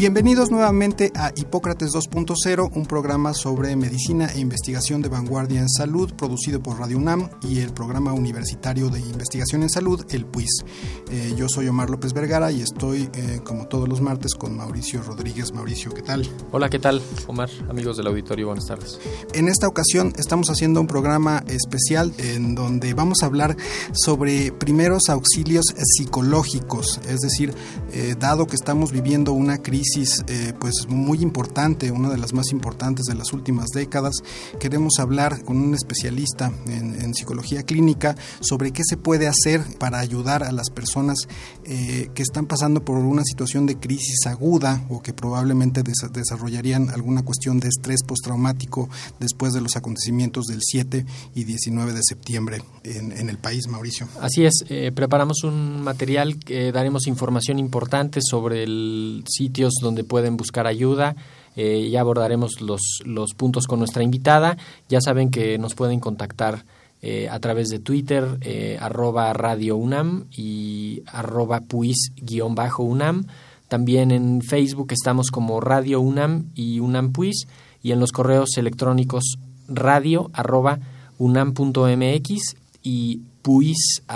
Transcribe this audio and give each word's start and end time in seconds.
Bienvenidos 0.00 0.50
nuevamente 0.50 1.12
a 1.14 1.30
Hipócrates 1.36 1.90
2.0, 1.90 2.70
un 2.74 2.86
programa 2.86 3.34
sobre 3.34 3.76
medicina 3.76 4.30
e 4.34 4.40
investigación 4.40 5.02
de 5.02 5.10
vanguardia 5.10 5.60
en 5.60 5.68
salud, 5.68 6.14
producido 6.14 6.62
por 6.62 6.78
Radio 6.78 6.96
UNAM 6.96 7.28
y 7.42 7.58
el 7.58 7.74
Programa 7.74 8.14
Universitario 8.14 8.88
de 8.88 8.98
Investigación 8.98 9.62
en 9.62 9.68
Salud, 9.68 10.02
el 10.08 10.24
PUIS. 10.24 10.64
Eh, 11.10 11.34
yo 11.36 11.50
soy 11.50 11.68
Omar 11.68 11.90
López 11.90 12.14
Vergara 12.14 12.50
y 12.50 12.62
estoy, 12.62 13.10
eh, 13.12 13.40
como 13.44 13.68
todos 13.68 13.90
los 13.90 14.00
martes, 14.00 14.32
con 14.32 14.56
Mauricio 14.56 15.02
Rodríguez. 15.02 15.52
Mauricio, 15.52 15.92
¿qué 15.92 16.00
tal? 16.00 16.26
Hola, 16.50 16.70
¿qué 16.70 16.78
tal, 16.78 17.02
Omar? 17.26 17.50
Amigos 17.68 17.98
del 17.98 18.06
auditorio, 18.06 18.46
buenas 18.46 18.64
tardes. 18.64 18.98
En 19.34 19.48
esta 19.48 19.68
ocasión 19.68 20.14
estamos 20.16 20.48
haciendo 20.48 20.80
un 20.80 20.86
programa 20.86 21.44
especial 21.46 22.14
en 22.16 22.54
donde 22.54 22.94
vamos 22.94 23.22
a 23.22 23.26
hablar 23.26 23.54
sobre 23.92 24.50
primeros 24.50 25.10
auxilios 25.10 25.66
psicológicos, 25.76 27.02
es 27.06 27.20
decir, 27.20 27.52
eh, 27.92 28.14
dado 28.18 28.46
que 28.46 28.56
estamos 28.56 28.92
viviendo 28.92 29.34
una 29.34 29.58
crisis 29.58 29.89
eh, 29.96 30.52
pues 30.58 30.86
muy 30.88 31.20
importante, 31.22 31.90
una 31.90 32.10
de 32.10 32.18
las 32.18 32.32
más 32.32 32.52
importantes 32.52 33.06
de 33.06 33.14
las 33.14 33.32
últimas 33.32 33.66
décadas. 33.74 34.14
Queremos 34.60 34.98
hablar 34.98 35.42
con 35.44 35.56
un 35.56 35.74
especialista 35.74 36.52
en, 36.66 37.14
psicología 37.14 37.64
clínica 37.64 38.14
sobre 38.40 38.70
qué 38.70 38.82
se 38.84 38.96
puede 38.96 39.26
hacer 39.26 39.62
para 39.78 39.98
ayudar 39.98 40.44
a 40.44 40.52
las 40.52 40.70
personas 40.70 41.26
eh, 41.64 42.08
que 42.14 42.22
están 42.22 42.46
pasando 42.46 42.84
por 42.84 42.98
una 42.98 43.24
situación 43.24 43.66
de 43.66 43.78
crisis 43.78 44.26
aguda 44.26 44.86
o 44.88 45.02
que 45.02 45.12
probablemente 45.12 45.82
desarrollarían 45.82 46.90
alguna 46.90 47.24
cuestión 47.24 47.58
de 47.58 47.68
estrés 47.68 48.02
postraumático 48.04 48.88
después 49.18 49.52
de 49.52 49.60
los 49.60 49.76
acontecimientos 49.76 50.46
del 50.46 50.60
7 50.62 51.04
y 51.34 51.44
19 51.44 51.92
de 51.92 52.02
septiembre 52.02 52.62
en, 52.84 53.28
el 53.28 53.38
país, 53.38 53.66
Mauricio. 53.66 54.08
Así 54.20 54.44
es, 54.44 54.64
eh, 54.68 54.92
preparamos 54.94 55.42
un 55.42 55.82
material 55.82 56.38
que 56.38 56.70
daremos 56.70 57.06
información 57.06 57.58
importante 57.58 58.20
sobre 58.22 58.62
el 58.62 59.24
sitios 59.28 59.79
donde 59.80 60.04
pueden 60.04 60.36
buscar 60.36 60.66
ayuda. 60.66 61.16
Eh, 61.56 61.88
ya 61.90 62.00
abordaremos 62.00 62.60
los, 62.60 62.80
los 63.04 63.34
puntos 63.34 63.66
con 63.66 63.78
nuestra 63.78 64.02
invitada. 64.02 64.56
Ya 64.88 65.00
saben 65.00 65.30
que 65.30 65.58
nos 65.58 65.74
pueden 65.74 66.00
contactar 66.00 66.64
eh, 67.02 67.28
a 67.30 67.38
través 67.40 67.68
de 67.68 67.78
Twitter, 67.78 68.38
eh, 68.42 68.76
arroba 68.80 69.32
Radio 69.32 69.76
UNAM 69.76 70.26
y 70.30 71.02
arroba 71.06 71.60
puis-UNAM. 71.60 73.26
También 73.68 74.10
en 74.10 74.42
Facebook 74.42 74.92
estamos 74.92 75.30
como 75.30 75.60
Radio 75.60 76.00
UNAM 76.00 76.50
y 76.54 76.80
UNAM 76.80 77.12
Puis 77.12 77.46
y 77.82 77.92
en 77.92 78.00
los 78.00 78.12
correos 78.12 78.58
electrónicos 78.58 79.38
radio 79.66 80.30
arroba 80.34 80.80
unam.mx 81.18 82.56
y 82.82 83.22
puis.unam.mx. 83.42 84.08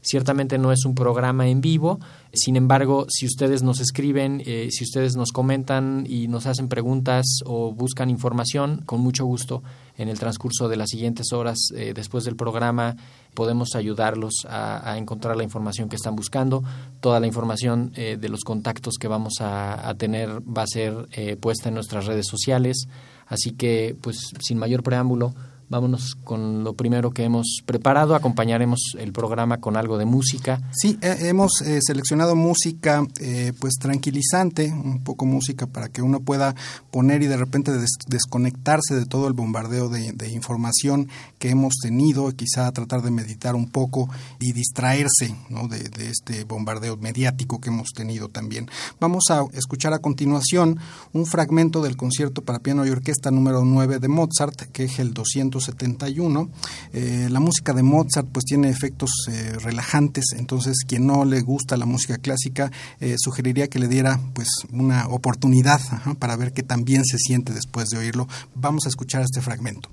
Ciertamente 0.00 0.58
no 0.58 0.72
es 0.72 0.84
un 0.86 0.94
programa 0.94 1.48
en 1.48 1.60
vivo, 1.60 2.00
sin 2.32 2.56
embargo, 2.56 3.06
si 3.08 3.26
ustedes 3.26 3.62
nos 3.62 3.80
escriben, 3.80 4.42
eh, 4.46 4.68
si 4.70 4.84
ustedes 4.84 5.16
nos 5.16 5.32
comentan 5.32 6.06
y 6.08 6.28
nos 6.28 6.46
hacen 6.46 6.68
preguntas 6.68 7.26
o 7.44 7.72
buscan 7.72 8.08
información, 8.08 8.82
con 8.86 9.00
mucho 9.00 9.24
gusto 9.24 9.62
en 9.96 10.08
el 10.08 10.18
transcurso 10.18 10.68
de 10.68 10.76
las 10.76 10.90
siguientes 10.90 11.32
horas 11.32 11.58
eh, 11.74 11.92
después 11.94 12.24
del 12.24 12.36
programa 12.36 12.96
podemos 13.34 13.74
ayudarlos 13.74 14.46
a, 14.48 14.96
encontrar 14.96 15.36
la 15.36 15.44
información 15.44 15.88
que 15.88 15.96
están 15.96 16.16
buscando. 16.16 16.62
Toda 17.00 17.20
la 17.20 17.26
información 17.26 17.92
eh, 17.94 18.16
de 18.20 18.28
los 18.28 18.42
contactos 18.42 18.94
que 18.98 19.08
vamos 19.08 19.40
a, 19.40 19.88
a 19.88 19.94
tener 19.94 20.40
va 20.42 20.62
a 20.62 20.66
ser 20.66 21.08
puesta 21.38 21.68
en 21.68 21.74
nuestras 21.74 22.06
redes 22.06 22.26
sociales. 22.26 22.88
Así 23.26 23.52
que, 23.52 23.96
pues, 24.00 24.32
sin 24.40 24.58
mayor 24.58 24.82
preámbulo, 24.82 25.32
Vámonos 25.70 26.16
con 26.24 26.64
lo 26.64 26.74
primero 26.74 27.12
que 27.12 27.22
hemos 27.22 27.62
preparado. 27.64 28.16
Acompañaremos 28.16 28.80
el 28.98 29.12
programa 29.12 29.58
con 29.58 29.76
algo 29.76 29.98
de 29.98 30.04
música. 30.04 30.60
Sí, 30.72 30.98
hemos 31.00 31.62
eh, 31.64 31.78
seleccionado 31.80 32.34
música 32.34 33.06
eh, 33.20 33.52
pues 33.60 33.74
tranquilizante, 33.74 34.72
un 34.72 35.04
poco 35.04 35.26
música 35.26 35.68
para 35.68 35.88
que 35.88 36.02
uno 36.02 36.18
pueda 36.18 36.56
poner 36.90 37.22
y 37.22 37.28
de 37.28 37.36
repente 37.36 37.70
desconectarse 38.08 38.96
de 38.96 39.06
todo 39.06 39.28
el 39.28 39.32
bombardeo 39.32 39.88
de, 39.88 40.10
información 40.30 41.08
que 41.38 41.50
hemos 41.50 41.74
tenido, 41.80 42.28
quizá 42.32 42.70
tratar 42.72 43.02
de 43.02 43.12
meditar 43.12 43.54
un 43.54 43.68
poco 43.68 44.08
y 44.40 44.52
distraerse 44.52 45.36
¿no? 45.50 45.68
de, 45.68 45.88
de 45.88 46.10
este 46.10 46.42
bombardeo 46.44 46.96
mediático 46.96 47.60
que 47.60 47.68
hemos 47.68 47.90
tenido 47.90 48.28
también. 48.28 48.68
Vamos 48.98 49.26
a 49.30 49.44
escuchar 49.52 49.92
a 49.92 50.00
continuación 50.00 50.80
un 51.12 51.26
fragmento 51.26 51.80
del 51.80 51.96
concierto 51.96 52.42
para 52.42 52.58
piano 52.58 52.84
y 52.84 52.90
orquesta 52.90 53.30
número 53.30 53.64
9 53.64 54.00
de 54.00 54.08
Mozart, 54.08 54.62
que 54.72 54.84
es 54.84 54.98
el 54.98 55.14
200 55.14 55.59
71. 55.60 56.50
Eh, 56.92 57.28
la 57.30 57.40
música 57.40 57.72
de 57.72 57.82
Mozart 57.82 58.28
pues 58.32 58.44
tiene 58.44 58.70
efectos 58.70 59.10
eh, 59.28 59.52
relajantes, 59.60 60.24
entonces 60.36 60.78
quien 60.86 61.06
no 61.06 61.24
le 61.24 61.40
gusta 61.40 61.76
la 61.76 61.86
música 61.86 62.18
clásica 62.18 62.70
eh, 63.00 63.16
sugeriría 63.18 63.68
que 63.68 63.78
le 63.78 63.88
diera 63.88 64.20
pues 64.34 64.48
una 64.72 65.06
oportunidad 65.08 65.80
para 66.18 66.36
ver 66.36 66.52
qué 66.52 66.62
también 66.62 67.04
se 67.04 67.18
siente 67.18 67.52
después 67.52 67.90
de 67.90 67.98
oírlo. 67.98 68.28
Vamos 68.54 68.86
a 68.86 68.88
escuchar 68.88 69.22
este 69.22 69.40
fragmento. 69.40 69.90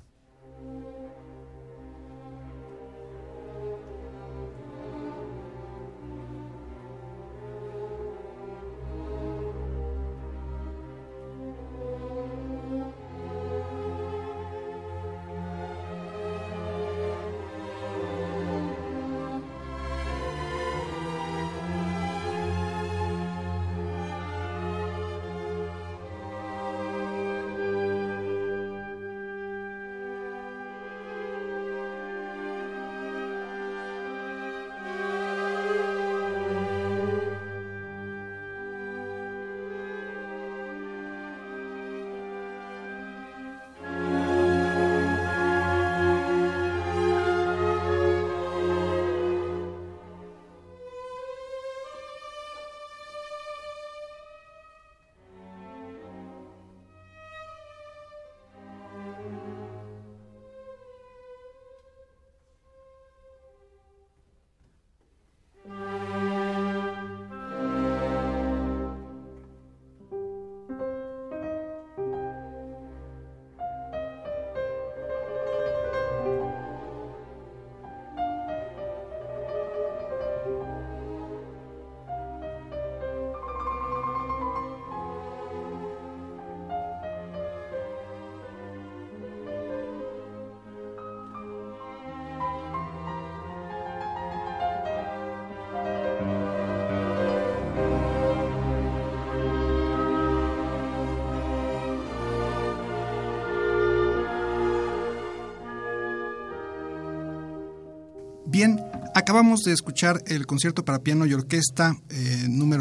Bien, 108.57 108.83
acabamos 109.13 109.61
de 109.61 109.71
escuchar 109.71 110.23
el 110.25 110.47
concierto 110.47 110.83
para 110.83 111.03
piano 111.03 111.27
y 111.27 111.33
orquesta 111.35 111.95
eh, 112.09 112.36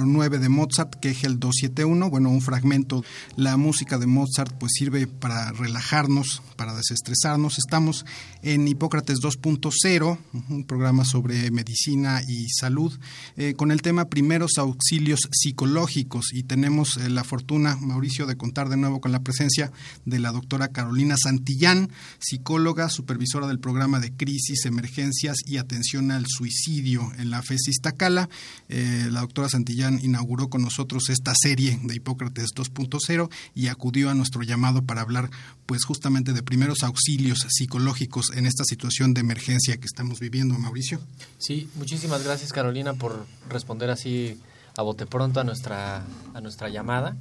9 0.06 0.38
de 0.38 0.48
Mozart, 0.48 0.94
que 0.94 1.10
es 1.10 1.24
el 1.24 1.38
271, 1.38 2.10
bueno, 2.10 2.30
un 2.30 2.40
fragmento. 2.40 3.04
La 3.36 3.56
música 3.56 3.98
de 3.98 4.06
Mozart 4.06 4.56
pues 4.58 4.72
sirve 4.74 5.06
para 5.06 5.52
relajarnos, 5.52 6.42
para 6.56 6.74
desestresarnos. 6.74 7.58
Estamos 7.58 8.06
en 8.42 8.68
Hipócrates 8.68 9.18
2.0, 9.20 10.18
un 10.48 10.64
programa 10.64 11.04
sobre 11.04 11.50
medicina 11.50 12.22
y 12.26 12.48
salud, 12.48 12.98
eh, 13.36 13.54
con 13.54 13.70
el 13.70 13.82
tema 13.82 14.06
primeros 14.06 14.58
auxilios 14.58 15.28
psicológicos 15.32 16.32
y 16.32 16.42
tenemos 16.42 16.96
eh, 16.96 17.10
la 17.10 17.24
fortuna, 17.24 17.76
Mauricio, 17.76 18.26
de 18.26 18.36
contar 18.36 18.68
de 18.68 18.76
nuevo 18.76 19.00
con 19.00 19.12
la 19.12 19.20
presencia 19.20 19.72
de 20.04 20.18
la 20.18 20.32
doctora 20.32 20.68
Carolina 20.68 21.16
Santillán, 21.16 21.90
psicóloga, 22.18 22.88
supervisora 22.88 23.46
del 23.46 23.58
programa 23.58 24.00
de 24.00 24.12
crisis, 24.12 24.64
emergencias 24.64 25.38
y 25.44 25.56
atención 25.56 26.10
al 26.10 26.26
suicidio 26.26 27.12
en 27.18 27.30
la 27.30 27.42
FES 27.42 27.68
Iztacala. 27.68 28.28
Eh, 28.68 29.08
la 29.10 29.20
doctora 29.20 29.48
Santillán 29.48 29.95
inauguró 30.02 30.48
con 30.48 30.62
nosotros 30.62 31.08
esta 31.08 31.32
serie 31.34 31.78
de 31.82 31.94
Hipócrates 31.94 32.50
2.0 32.54 33.30
y 33.54 33.68
acudió 33.68 34.10
a 34.10 34.14
nuestro 34.14 34.42
llamado 34.42 34.82
para 34.82 35.02
hablar 35.02 35.30
pues 35.66 35.84
justamente 35.84 36.32
de 36.32 36.42
primeros 36.42 36.82
auxilios 36.82 37.46
psicológicos 37.48 38.30
en 38.34 38.46
esta 38.46 38.64
situación 38.64 39.14
de 39.14 39.20
emergencia 39.20 39.76
que 39.76 39.86
estamos 39.86 40.20
viviendo, 40.20 40.58
Mauricio. 40.58 41.00
Sí, 41.38 41.68
muchísimas 41.76 42.24
gracias 42.24 42.52
Carolina 42.52 42.94
por 42.94 43.26
responder 43.48 43.90
así 43.90 44.38
a 44.76 44.82
bote 44.82 45.06
pronto 45.06 45.40
a 45.40 45.44
nuestra, 45.44 46.04
a 46.34 46.40
nuestra 46.40 46.68
llamada. 46.68 47.16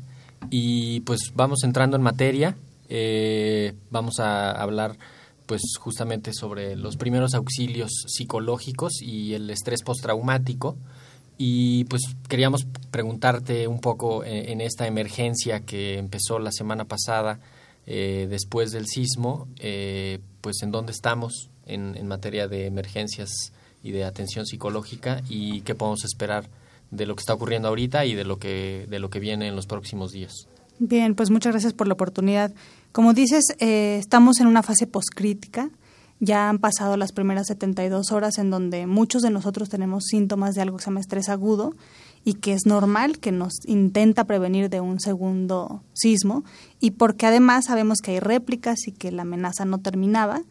Y 0.50 1.00
pues 1.02 1.32
vamos 1.36 1.64
entrando 1.64 1.98
en 1.98 2.04
materia, 2.04 2.56
eh, 2.90 3.74
vamos 3.90 4.20
a 4.20 4.52
hablar 4.52 4.98
pues 5.46 5.62
justamente 5.80 6.34
sobre 6.34 6.76
los 6.76 6.98
primeros 6.98 7.34
auxilios 7.34 7.92
psicológicos 8.08 9.02
y 9.02 9.34
el 9.34 9.50
estrés 9.50 9.84
postraumático. 9.84 10.76
Y 11.38 11.84
pues 11.86 12.02
queríamos 12.30 12.66
preguntarte 12.92 13.68
un 13.68 13.80
poco 13.80 14.24
en, 14.24 14.50
en 14.50 14.62
esta 14.62 14.88
emergencia 14.88 15.62
que 15.62 15.98
empezó 15.98 16.40
la 16.40 16.52
semana 16.52 16.86
pasada 16.86 17.40
eh, 17.88 18.26
después 18.30 18.72
del 18.72 18.88
sismo, 18.88 19.48
eh, 19.60 20.20
pues 20.42 20.64
en 20.64 20.72
dónde 20.72 20.92
estamos 20.92 21.50
en, 21.68 21.96
en 21.96 22.08
materia 22.08 22.48
de 22.48 22.66
emergencias 22.66 23.54
y 23.84 23.92
de 23.92 24.04
atención 24.04 24.48
psicológica 24.48 25.22
y 25.30 25.62
qué 25.62 25.76
podemos 25.76 26.04
esperar 26.04 26.50
de 26.90 27.06
lo 27.06 27.16
que 27.16 27.22
está 27.22 27.36
ocurriendo 27.36 27.68
ahorita 27.68 28.06
y 28.06 28.16
de 28.16 28.24
lo 28.24 28.40
que 28.40 28.88
de 28.90 29.00
lo 29.00 29.12
que 29.12 29.20
viene 29.20 29.48
en 29.48 29.56
los 29.56 29.68
próximos 29.68 30.12
días. 30.12 30.48
Bien, 30.80 31.14
pues 31.14 31.30
muchas 31.30 31.54
gracias 31.54 31.74
por 31.74 31.88
la 31.88 31.94
oportunidad. 31.94 32.52
Como 32.92 33.14
dices, 33.14 33.44
eh, 33.60 33.98
estamos 34.00 34.40
en 34.40 34.48
una 34.48 34.64
fase 34.64 34.88
poscrítica. 34.88 35.70
Ya 36.20 36.50
han 36.50 36.60
pasado 36.60 36.96
las 36.96 37.12
primeras 37.12 37.48
72 37.48 38.12
horas 38.12 38.38
en 38.38 38.50
donde 38.50 38.88
muchos 38.88 39.22
de 39.22 39.30
nosotros 39.30 39.70
tenemos 39.70 40.06
síntomas 40.06 40.56
de 40.56 40.62
algo 40.62 40.78
que 40.78 40.84
se 40.84 40.90
llama 40.90 41.02
estrés 41.02 41.28
agudo 41.28 41.74
y 42.24 42.36
que 42.36 42.54
es 42.54 42.66
normal, 42.66 43.20
que 43.20 43.32
nos 43.32 43.54
intenta 43.66 44.24
prevenir 44.24 44.70
de 44.70 44.80
un 44.80 45.00
segundo 45.00 45.84
sismo 45.94 46.44
y 46.80 46.92
porque 46.92 47.26
además 47.26 47.66
sabemos 47.66 48.00
que 48.00 48.12
hay 48.12 48.20
réplicas 48.20 48.88
y 48.88 48.94
que 48.94 49.12
la 49.12 49.24
amenaza 49.24 49.66
no 49.66 49.80
terminaba. 49.80 50.42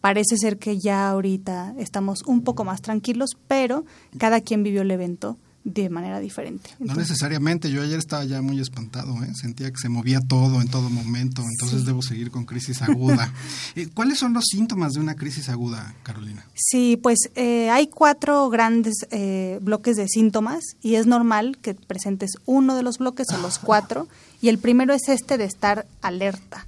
Parece 0.00 0.36
ser 0.36 0.58
que 0.58 0.78
ya 0.78 1.08
ahorita 1.08 1.74
estamos 1.78 2.22
un 2.26 2.42
poco 2.42 2.64
más 2.64 2.82
tranquilos, 2.82 3.36
pero 3.46 3.84
cada 4.18 4.40
quien 4.40 4.64
vivió 4.64 4.82
el 4.82 4.90
evento 4.90 5.38
de 5.64 5.88
manera 5.90 6.18
diferente. 6.18 6.70
no 6.80 6.94
necesariamente, 6.96 7.70
yo 7.70 7.82
ayer 7.82 7.98
estaba 7.98 8.24
ya 8.24 8.42
muy 8.42 8.58
espantado, 8.60 9.14
¿eh? 9.22 9.32
sentía 9.34 9.70
que 9.70 9.78
se 9.78 9.88
movía 9.88 10.20
todo 10.20 10.60
en 10.60 10.68
todo 10.68 10.90
momento, 10.90 11.42
entonces 11.42 11.80
Sí. 11.80 11.86
debo 11.86 12.02
seguir 12.02 12.30
con 12.30 12.44
crisis 12.44 12.82
aguda. 12.82 13.32
Eh, 13.76 13.88
¿Cuáles 13.94 14.18
son 14.18 14.32
los 14.34 14.44
síntomas 14.46 14.92
de 14.92 15.00
una 15.00 15.14
crisis 15.14 15.48
aguda, 15.48 15.94
Carolina? 16.02 16.44
Sí, 16.54 16.98
pues 17.02 17.18
eh, 17.36 17.70
hay 17.70 17.86
cuatro 17.86 18.50
grandes 18.50 18.94
eh, 19.10 19.58
bloques 19.62 19.96
de 19.96 20.08
síntomas 20.08 20.62
y 20.82 20.96
es 20.96 21.06
normal 21.06 21.56
que 21.62 21.74
presentes 21.74 22.32
uno 22.44 22.74
de 22.74 22.82
los 22.82 22.98
bloques 22.98 23.28
o 23.32 23.38
los 23.38 23.58
cuatro 23.58 24.08
y 24.42 24.48
el 24.48 24.58
primero 24.58 24.92
es 24.94 25.08
este 25.08 25.38
de 25.38 25.44
estar 25.44 25.86
alerta. 26.02 26.66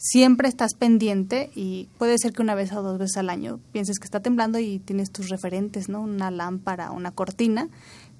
Siempre 0.00 0.48
estás 0.48 0.74
pendiente 0.74 1.50
y 1.56 1.88
puede 1.98 2.16
ser 2.18 2.32
que 2.32 2.40
una 2.40 2.54
vez 2.54 2.72
o 2.72 2.82
dos 2.82 2.98
veces 2.98 3.16
al 3.16 3.30
año 3.30 3.58
pienses 3.72 3.98
que 3.98 4.04
está 4.04 4.20
temblando 4.20 4.60
y 4.60 4.78
tienes 4.78 5.10
tus 5.10 5.28
referentes, 5.28 5.88
¿no? 5.88 6.00
Una 6.00 6.30
lámpara, 6.30 6.92
una 6.92 7.10
cortina, 7.10 7.68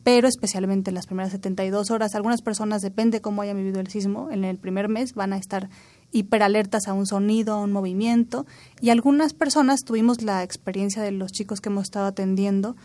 pero 0.05 0.29
especialmente 0.29 0.91
en 0.91 0.95
las 0.95 1.07
primeras 1.07 1.33
72 1.33 1.91
horas. 1.91 2.15
Algunas 2.15 2.43
personas, 2.43 2.83
depende 2.83 3.21
cómo 3.21 3.43
hayan 3.43 3.57
vivido 3.57 3.81
el 3.81 3.89
sismo, 3.89 4.31
en 4.31 4.45
el 4.45 4.59
primer 4.59 4.89
mes 4.89 5.15
van 5.15 5.33
a 5.33 5.37
estar 5.37 5.69
hiperalertas 6.11 6.89
a 6.89 6.95
un 6.95 7.07
sonido, 7.07 7.55
a 7.55 7.63
un 7.63 7.73
movimiento, 7.73 8.47
y 8.81 8.91
algunas 8.91 9.35
personas 9.35 9.81
tuvimos 9.85 10.23
la 10.23 10.43
experiencia 10.43 11.03
de 11.03 11.13
los 11.13 11.33
chicos 11.33 11.61
que 11.61 11.69
hemos 11.69 11.85
estado 11.85 12.07
atendiendo 12.07 12.77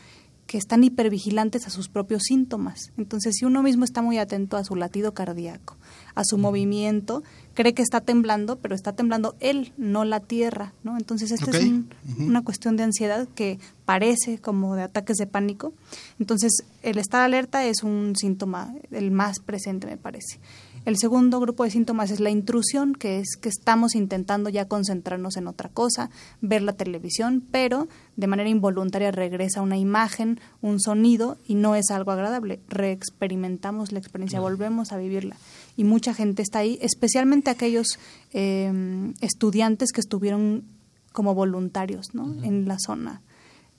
que 0.48 0.58
están 0.58 0.84
hipervigilantes 0.84 1.68
a 1.68 1.70
sus 1.70 1.90
propios 1.90 2.24
síntomas. 2.24 2.92
Entonces, 2.98 3.36
si 3.38 3.46
uno 3.46 3.64
mismo 3.64 3.86
está 3.86 4.02
muy 4.02 4.18
atento 4.18 4.58
a 4.58 4.64
su 4.64 4.76
latido 4.76 5.14
cardíaco, 5.14 5.78
a 6.16 6.24
su 6.24 6.38
movimiento, 6.38 7.24
cree 7.54 7.74
que 7.74 7.82
está 7.82 8.02
temblando, 8.02 8.58
pero 8.58 8.74
está 8.76 8.94
temblando 8.94 9.36
él, 9.40 9.74
no 9.78 10.06
la 10.06 10.20
tierra, 10.20 10.74
¿no? 10.84 10.98
Entonces, 10.98 11.32
esta 11.32 11.52
es 11.52 11.64
un- 11.66 11.90
una 12.28 12.44
cuestión 12.44 12.78
de 12.78 12.84
ansiedad 12.84 13.28
que 13.36 13.60
parece 13.86 14.40
como 14.40 14.76
de 14.76 14.84
ataques 14.84 15.18
de 15.18 15.28
pánico. 15.28 15.74
Entonces, 16.20 16.64
el 16.82 16.98
estar 16.98 17.22
alerta 17.22 17.66
es 17.66 17.84
un 17.84 18.14
síntoma 18.16 18.74
el 18.92 19.12
más 19.12 19.40
presente, 19.40 19.88
me 19.88 19.98
parece. 19.98 20.40
El 20.86 20.98
segundo 20.98 21.40
grupo 21.40 21.64
de 21.64 21.70
síntomas 21.72 22.12
es 22.12 22.20
la 22.20 22.30
intrusión, 22.30 22.94
que 22.94 23.20
es 23.20 23.38
que 23.40 23.48
estamos 23.48 23.96
intentando 23.96 24.50
ya 24.50 24.68
concentrarnos 24.68 25.38
en 25.38 25.48
otra 25.48 25.70
cosa, 25.70 26.10
ver 26.42 26.62
la 26.62 26.74
televisión, 26.74 27.42
pero 27.52 27.88
de 28.18 28.28
manera 28.28 28.50
involuntaria 28.50 29.10
regresa 29.12 29.62
una 29.62 29.78
imagen, 29.78 30.42
un 30.62 30.82
sonido 30.82 31.38
y 31.48 31.56
no 31.56 31.76
es 31.76 31.90
algo 31.90 32.12
agradable. 32.12 32.60
Reexperimentamos 32.68 33.92
la 33.92 34.00
experiencia, 34.00 34.40
volvemos 34.42 34.92
a 34.92 34.98
vivirla. 34.98 35.38
Y 35.76 35.84
mucha 35.84 36.14
gente 36.14 36.42
está 36.42 36.60
ahí, 36.60 36.78
especialmente 36.82 37.50
aquellos 37.50 38.00
eh, 38.34 39.14
estudiantes 39.22 39.92
que 39.92 40.02
estuvieron 40.02 40.66
como 41.12 41.34
voluntarios 41.34 42.14
¿no? 42.14 42.44
en 42.44 42.68
la 42.68 42.78
zona 42.80 43.22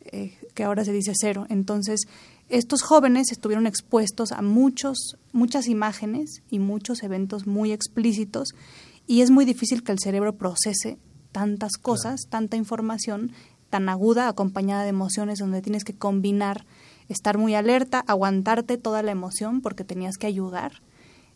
eh, 0.07 0.37
que 0.55 0.65
ahora 0.65 0.85
se 0.85 0.93
dice 0.93 1.13
cero. 1.15 1.47
Entonces, 1.49 2.03
estos 2.49 2.83
jóvenes 2.83 3.33
estuvieron 3.33 3.67
expuestos 3.67 4.33
a 4.33 4.43
muchos, 4.43 5.17
muchas 5.33 5.67
imágenes 5.67 6.43
y 6.51 6.59
muchos 6.59 7.03
eventos 7.03 7.47
muy 7.47 7.73
explícitos 7.73 8.51
y 9.07 9.23
es 9.23 9.31
muy 9.31 9.45
difícil 9.45 9.83
que 9.83 9.93
el 9.93 9.99
cerebro 9.99 10.37
procese 10.37 10.99
tantas 11.33 11.73
cosas, 11.79 12.27
tanta 12.29 12.57
información 12.57 13.33
tan 13.71 13.89
aguda, 13.89 14.29
acompañada 14.29 14.85
de 14.85 14.91
emociones 14.91 15.39
donde 15.39 15.63
tienes 15.63 15.85
que 15.85 15.95
combinar, 15.95 16.65
estar 17.09 17.39
muy 17.39 17.55
alerta, 17.55 18.05
aguantarte 18.07 18.79
toda 18.79 19.03
la 19.03 19.11
emoción 19.11 19.63
porque 19.63 19.85
tenías 19.85 20.17
que 20.17 20.29
ayudar. 20.29 20.83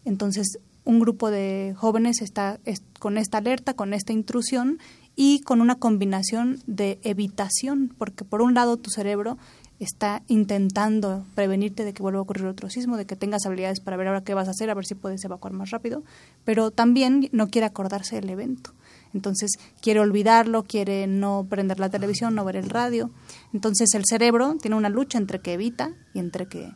Entonces, 0.08 0.58
un 0.84 1.00
grupo 1.00 1.30
de 1.30 1.74
jóvenes 1.76 2.22
está 2.22 2.58
es- 2.64 2.82
con 2.98 3.18
esta 3.18 3.38
alerta, 3.38 3.74
con 3.74 3.92
esta 3.92 4.12
intrusión 4.14 4.78
y 5.16 5.40
con 5.40 5.60
una 5.60 5.74
combinación 5.74 6.60
de 6.66 6.98
evitación, 7.02 7.94
porque 7.98 8.24
por 8.24 8.40
un 8.40 8.54
lado 8.54 8.76
tu 8.78 8.88
cerebro 8.90 9.36
está 9.80 10.22
intentando 10.28 11.24
prevenirte 11.34 11.84
de 11.84 11.92
que 11.92 12.02
vuelva 12.02 12.18
a 12.20 12.22
ocurrir 12.22 12.46
otro 12.46 12.68
sismo, 12.70 12.96
de 12.96 13.04
que 13.06 13.16
tengas 13.16 13.44
habilidades 13.46 13.80
para 13.80 13.96
ver 13.96 14.08
ahora 14.08 14.24
qué 14.24 14.34
vas 14.34 14.48
a 14.48 14.52
hacer, 14.52 14.70
a 14.70 14.74
ver 14.74 14.86
si 14.86 14.94
puedes 14.94 15.22
evacuar 15.24 15.52
más 15.52 15.70
rápido, 15.70 16.02
pero 16.44 16.70
también 16.70 17.28
no 17.32 17.48
quiere 17.48 17.66
acordarse 17.66 18.16
del 18.16 18.30
evento. 18.30 18.72
Entonces 19.14 19.52
quiere 19.80 20.00
olvidarlo, 20.00 20.64
quiere 20.64 21.06
no 21.06 21.46
prender 21.48 21.78
la 21.80 21.90
televisión, 21.90 22.34
no 22.34 22.44
ver 22.44 22.56
el 22.56 22.70
radio. 22.70 23.10
Entonces 23.52 23.94
el 23.94 24.04
cerebro 24.08 24.56
tiene 24.60 24.76
una 24.76 24.88
lucha 24.88 25.18
entre 25.18 25.40
que 25.40 25.52
evita 25.52 25.92
y 26.14 26.18
entre 26.18 26.46
que 26.46 26.70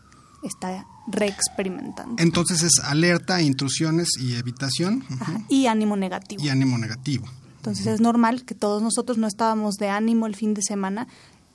está 0.44 0.86
reexperimentando. 1.06 2.22
Entonces 2.22 2.62
es 2.62 2.78
alerta, 2.84 3.42
intrusiones 3.42 4.08
y 4.20 4.34
evitación 4.34 5.04
Ajá, 5.20 5.40
Y 5.48 5.66
ánimo 5.66 5.96
negativo. 5.96 6.42
y 6.42 6.48
ánimo 6.48 6.78
negativo. 6.78 7.26
Entonces 7.56 7.86
es 7.86 8.00
normal 8.00 8.44
que 8.44 8.54
todos 8.54 8.82
nosotros 8.82 9.18
no 9.18 9.26
estábamos 9.26 9.76
de 9.76 9.88
ánimo 9.88 10.26
el 10.26 10.34
fin 10.34 10.52
de 10.54 10.62
semana. 10.62 11.06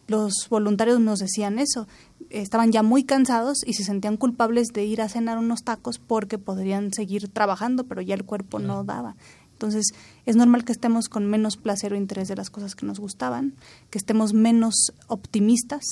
Los 0.08 0.48
voluntarios 0.50 1.02
nos 1.02 1.20
decían 1.20 1.60
eso. 1.60 1.86
Estaban 2.30 2.72
ya 2.72 2.82
muy 2.82 3.04
cansados 3.04 3.58
y 3.66 3.74
se 3.74 3.84
sentían 3.84 4.16
culpables 4.16 4.70
de 4.70 4.86
ir 4.86 5.02
a 5.02 5.10
cenar 5.10 5.38
unos 5.38 5.64
tacos 5.64 6.00
porque 6.00 6.38
podrían 6.38 6.94
seguir 6.94 7.28
trabajando, 7.28 7.84
pero 7.86 8.02
ya 8.02 8.16
el 8.16 8.24
cuerpo 8.24 8.60
no 8.60 8.86
daba. 8.86 9.18
Entonces 9.52 9.88
es 10.26 10.36
normal 10.38 10.64
que 10.64 10.72
estemos 10.72 11.10
con 11.10 11.26
menos 11.26 11.58
placer 11.58 11.92
o 11.92 11.98
interés 11.98 12.28
de 12.30 12.36
las 12.36 12.50
cosas 12.50 12.76
que 12.76 12.86
nos 12.86 13.00
gustaban, 13.00 13.56
que 13.90 13.98
estemos 13.98 14.34
menos 14.34 14.94
optimistas, 15.08 15.84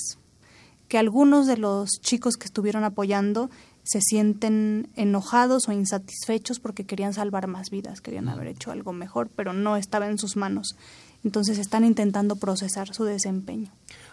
que 0.88 0.98
algunos 0.98 1.46
de 1.46 1.56
los 1.56 1.90
chicos 2.00 2.36
que 2.36 2.46
estuvieron 2.46 2.84
apoyando 2.84 3.50
se 3.82 4.00
sienten 4.00 4.88
enojados 4.96 5.68
o 5.68 5.72
insatisfechos 5.72 6.58
porque 6.58 6.84
querían 6.84 7.14
salvar 7.14 7.46
más 7.46 7.70
vidas, 7.70 8.00
querían 8.00 8.28
haber 8.28 8.48
hecho 8.48 8.72
algo 8.72 8.92
mejor, 8.92 9.30
pero 9.34 9.52
no 9.52 9.76
estaba 9.76 10.08
en 10.08 10.18
sus 10.18 10.36
manos. 10.36 10.76
Entonces 11.24 11.58
están 11.58 11.84
intentando 11.84 12.36
procesar 12.36 12.92
su 12.92 13.04
desempeño. 13.04 13.70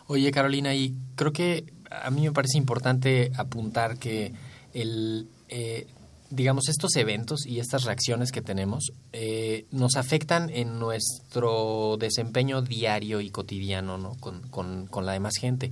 Oye, 0.07 0.31
Carolina, 0.31 0.75
y 0.75 0.95
creo 1.15 1.33
que 1.33 1.65
a 1.89 2.09
mí 2.11 2.21
me 2.21 2.31
parece 2.31 2.57
importante 2.57 3.31
apuntar 3.35 3.97
que 3.97 4.33
el, 4.73 5.27
eh, 5.49 5.87
digamos, 6.29 6.67
estos 6.69 6.95
eventos 6.95 7.45
y 7.45 7.59
estas 7.59 7.83
reacciones 7.83 8.31
que 8.31 8.41
tenemos 8.41 8.91
eh, 9.11 9.65
nos 9.71 9.95
afectan 9.95 10.49
en 10.49 10.79
nuestro 10.79 11.97
desempeño 11.99 12.61
diario 12.61 13.21
y 13.21 13.29
cotidiano 13.29 13.97
¿no? 13.97 14.15
con, 14.19 14.41
con, 14.49 14.87
con, 14.87 15.05
la 15.05 15.13
demás 15.13 15.35
gente. 15.39 15.69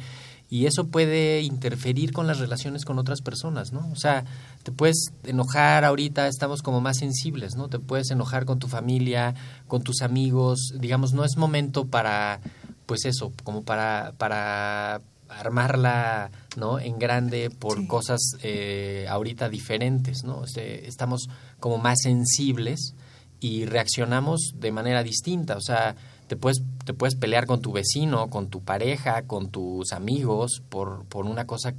Y 0.51 0.65
eso 0.65 0.88
puede 0.88 1.39
interferir 1.43 2.12
con 2.12 2.27
las 2.27 2.39
relaciones 2.39 2.84
con 2.84 3.00
otras 3.00 3.22
personas, 3.22 3.72
¿no? 3.72 3.89
O 3.89 3.96
sea, 3.96 4.25
te 4.63 4.74
puedes 4.74 5.13
enojar 5.24 5.86
ahorita, 5.86 6.27
estamos 6.27 6.62
como 6.62 6.81
más 6.81 6.98
sensibles, 6.98 7.55
¿no? 7.55 7.70
Te 7.70 7.79
puedes 7.79 8.12
enojar 8.12 8.43
con 8.43 8.60
tu 8.60 8.67
familia, 8.67 9.34
con 9.70 9.81
tus 9.81 10.01
amigos, 10.01 10.74
digamos, 10.77 11.13
no 11.13 11.24
es 11.24 11.38
momento 11.38 11.86
para, 11.88 12.41
pues 12.86 13.05
eso, 13.05 13.31
como 13.46 13.63
para, 13.63 14.12
para 14.17 15.00
armarla 15.29 16.31
no 16.58 16.79
en 16.79 17.00
grande 17.00 17.50
por 17.50 17.88
cosas 17.88 18.20
eh, 18.43 19.05
ahorita 19.08 19.48
diferentes 19.48 20.25
no 20.25 20.43
este, 20.43 20.89
estamos 20.89 21.29
como 21.62 21.77
más 21.77 22.00
sensibles 22.01 22.96
y 23.39 23.63
reaccionamos 23.63 24.55
de 24.55 24.74
manera 24.74 25.03
distinta 25.03 25.55
o 25.55 25.62
sea 25.62 25.96
te 26.31 26.38
puedes 26.38 26.63
te 26.85 26.93
puedes 26.93 27.15
pelear 27.15 27.45
con 27.45 27.61
tu 27.61 27.73
vecino 27.73 28.29
con 28.29 28.47
tu 28.47 28.61
pareja 28.61 29.23
con 29.23 29.50
tus 29.50 29.91
amigos 29.91 30.63
por 30.69 31.03
por 31.07 31.25
una 31.25 31.45
cosa 31.45 31.73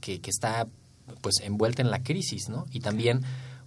que, 0.00 0.22
que 0.22 0.30
está 0.30 0.66
pues 1.20 1.40
envuelta 1.42 1.82
en 1.82 1.90
la 1.90 2.02
crisis 2.02 2.48
no 2.48 2.64
y 2.70 2.80
también 2.80 3.20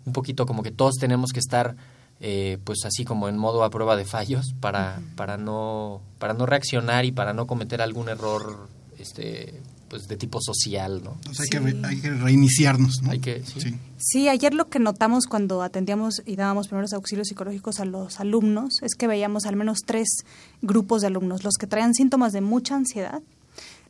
un 0.03 0.13
poquito 0.13 0.47
como 0.47 0.63
que 0.63 0.71
todos 0.71 0.95
tenemos 0.95 1.31
que 1.31 1.37
estar 1.37 1.75
eh, 2.21 2.57
pues 2.63 2.85
así 2.85 3.05
como 3.05 3.29
en 3.29 3.37
modo 3.37 3.63
a 3.63 3.69
prueba 3.69 3.95
de 3.95 4.03
fallos 4.03 4.55
para, 4.59 4.99
para 5.15 5.37
no 5.37 6.01
para 6.17 6.33
no 6.33 6.47
reaccionar 6.47 7.05
y 7.05 7.11
para 7.11 7.33
no 7.33 7.45
cometer 7.45 7.79
algún 7.79 8.09
error 8.09 8.67
este 8.97 9.61
pues 9.91 10.07
de 10.07 10.15
tipo 10.15 10.39
social, 10.41 11.03
¿no? 11.03 11.17
hay, 11.37 11.49
que 11.49 11.57
hay, 11.85 11.99
que 11.99 12.09
reiniciarnos, 12.11 13.01
¿no? 13.03 13.11
Hay 13.11 13.19
que, 13.19 13.43
sí. 13.43 13.77
sí. 13.97 14.29
ayer 14.29 14.53
lo 14.53 14.69
que 14.69 14.79
notamos 14.79 15.25
cuando 15.27 15.61
atendíamos 15.61 16.23
y 16.25 16.37
dábamos 16.37 16.69
primeros 16.69 16.93
auxilios 16.93 17.27
psicológicos 17.27 17.81
a 17.81 17.85
los 17.85 18.21
alumnos 18.21 18.81
es 18.83 18.95
que 18.95 19.07
veíamos 19.07 19.45
al 19.45 19.57
menos 19.57 19.79
tres 19.85 20.07
grupos 20.61 21.01
de 21.01 21.07
alumnos, 21.07 21.43
los 21.43 21.55
que 21.59 21.67
traían 21.67 21.93
síntomas 21.93 22.31
de 22.31 22.39
mucha 22.39 22.77
ansiedad, 22.77 23.21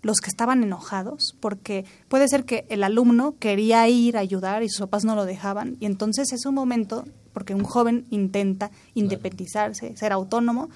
los 0.01 0.21
que 0.21 0.31
estaban 0.31 0.63
enojados, 0.63 1.35
porque 1.39 1.85
puede 2.07 2.27
ser 2.27 2.45
que 2.45 2.65
el 2.69 2.81
alumno 2.83 3.35
quería 3.37 3.87
ir 3.87 4.17
a 4.17 4.21
ayudar 4.21 4.63
y 4.63 4.69
sus 4.69 4.79
papás 4.79 5.05
no 5.05 5.15
lo 5.15 5.25
dejaban, 5.25 5.77
y 5.79 5.85
entonces 5.85 6.33
es 6.33 6.47
un 6.47 6.55
momento, 6.55 7.05
porque 7.31 7.53
un 7.53 7.63
joven 7.63 8.07
intenta 8.09 8.71
independizarse, 8.95 9.95
ser 9.95 10.13
autónomo, 10.13 10.71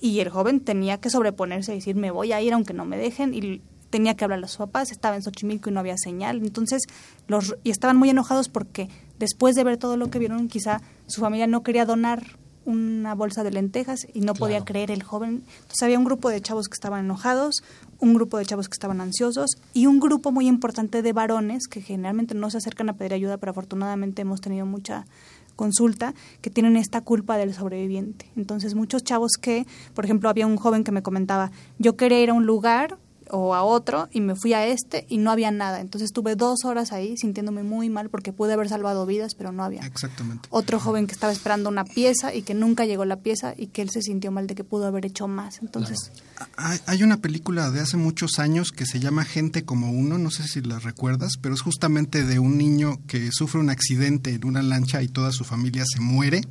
y 0.00 0.18
el 0.18 0.28
joven 0.28 0.58
tenía 0.58 0.98
que 0.98 1.08
sobreponerse 1.08 1.70
y 1.72 1.76
decir, 1.76 1.94
me 1.94 2.10
voy 2.10 2.32
a 2.32 2.42
ir 2.42 2.52
aunque 2.52 2.74
no 2.74 2.84
me 2.84 2.98
dejen, 2.98 3.32
y 3.32 3.62
tenía 3.90 4.14
que 4.14 4.24
hablar 4.24 4.42
a 4.44 4.48
sus 4.48 4.58
papás, 4.58 4.90
estaba 4.90 5.16
en 5.16 5.22
Xochimilco 5.22 5.70
y 5.70 5.72
no 5.72 5.80
había 5.80 5.96
señal. 5.96 6.38
Entonces, 6.38 6.82
los, 7.28 7.56
y 7.64 7.70
estaban 7.70 7.96
muy 7.96 8.10
enojados 8.10 8.48
porque 8.48 8.88
después 9.18 9.54
de 9.54 9.64
ver 9.64 9.76
todo 9.76 9.96
lo 9.96 10.10
que 10.10 10.18
vieron, 10.18 10.48
quizá 10.48 10.80
su 11.06 11.20
familia 11.20 11.46
no 11.46 11.62
quería 11.62 11.84
donar 11.84 12.24
una 12.66 13.14
bolsa 13.14 13.44
de 13.44 13.52
lentejas 13.52 14.06
y 14.12 14.20
no 14.20 14.34
podía 14.34 14.64
creer 14.64 14.90
el 14.90 15.02
joven. 15.02 15.44
Entonces 15.60 15.82
había 15.82 15.98
un 15.98 16.04
grupo 16.04 16.28
de 16.28 16.40
chavos 16.40 16.68
que 16.68 16.74
estaban 16.74 17.04
enojados, 17.04 17.62
un 18.00 18.12
grupo 18.12 18.38
de 18.38 18.44
chavos 18.44 18.68
que 18.68 18.74
estaban 18.74 19.00
ansiosos 19.00 19.52
y 19.72 19.86
un 19.86 20.00
grupo 20.00 20.32
muy 20.32 20.48
importante 20.48 21.00
de 21.00 21.12
varones 21.12 21.68
que 21.68 21.80
generalmente 21.80 22.34
no 22.34 22.50
se 22.50 22.58
acercan 22.58 22.88
a 22.88 22.94
pedir 22.94 23.14
ayuda, 23.14 23.38
pero 23.38 23.50
afortunadamente 23.50 24.22
hemos 24.22 24.40
tenido 24.40 24.66
mucha 24.66 25.06
consulta 25.54 26.12
que 26.42 26.50
tienen 26.50 26.76
esta 26.76 27.00
culpa 27.00 27.38
del 27.38 27.54
sobreviviente. 27.54 28.30
Entonces 28.36 28.74
muchos 28.74 29.04
chavos 29.04 29.32
que, 29.40 29.66
por 29.94 30.04
ejemplo, 30.04 30.28
había 30.28 30.46
un 30.46 30.56
joven 30.56 30.84
que 30.84 30.92
me 30.92 31.02
comentaba, 31.02 31.52
yo 31.78 31.96
quería 31.96 32.20
ir 32.20 32.30
a 32.30 32.34
un 32.34 32.46
lugar 32.46 32.98
o 33.30 33.54
a 33.54 33.62
otro 33.62 34.08
y 34.12 34.20
me 34.20 34.36
fui 34.36 34.52
a 34.52 34.66
este 34.66 35.06
y 35.08 35.18
no 35.18 35.30
había 35.30 35.50
nada. 35.50 35.80
Entonces 35.80 36.06
estuve 36.06 36.36
dos 36.36 36.64
horas 36.64 36.92
ahí 36.92 37.16
sintiéndome 37.16 37.62
muy 37.62 37.88
mal 37.88 38.10
porque 38.10 38.32
pude 38.32 38.52
haber 38.52 38.68
salvado 38.68 39.06
vidas, 39.06 39.34
pero 39.34 39.52
no 39.52 39.64
había. 39.64 39.80
Exactamente. 39.86 40.48
Otro 40.50 40.80
joven 40.80 41.06
que 41.06 41.12
estaba 41.12 41.32
esperando 41.32 41.68
una 41.68 41.84
pieza 41.84 42.34
y 42.34 42.42
que 42.42 42.54
nunca 42.54 42.84
llegó 42.84 43.04
la 43.04 43.16
pieza 43.16 43.54
y 43.56 43.68
que 43.68 43.82
él 43.82 43.90
se 43.90 44.02
sintió 44.02 44.30
mal 44.30 44.46
de 44.46 44.54
que 44.54 44.64
pudo 44.64 44.86
haber 44.86 45.06
hecho 45.06 45.28
más. 45.28 45.60
Entonces... 45.60 46.10
Hay 46.56 47.02
una 47.02 47.16
película 47.16 47.70
de 47.70 47.80
hace 47.80 47.96
muchos 47.96 48.38
años 48.38 48.70
que 48.70 48.84
se 48.84 49.00
llama 49.00 49.24
Gente 49.24 49.64
como 49.64 49.90
uno, 49.90 50.18
no 50.18 50.30
sé 50.30 50.46
si 50.46 50.60
la 50.60 50.78
recuerdas, 50.78 51.34
pero 51.40 51.54
es 51.54 51.62
justamente 51.62 52.24
de 52.24 52.38
un 52.38 52.58
niño 52.58 52.98
que 53.06 53.30
sufre 53.32 53.58
un 53.58 53.70
accidente 53.70 54.34
en 54.34 54.44
una 54.44 54.62
lancha 54.62 55.02
y 55.02 55.08
toda 55.08 55.32
su 55.32 55.44
familia 55.44 55.84
se 55.86 56.00
muere, 56.00 56.42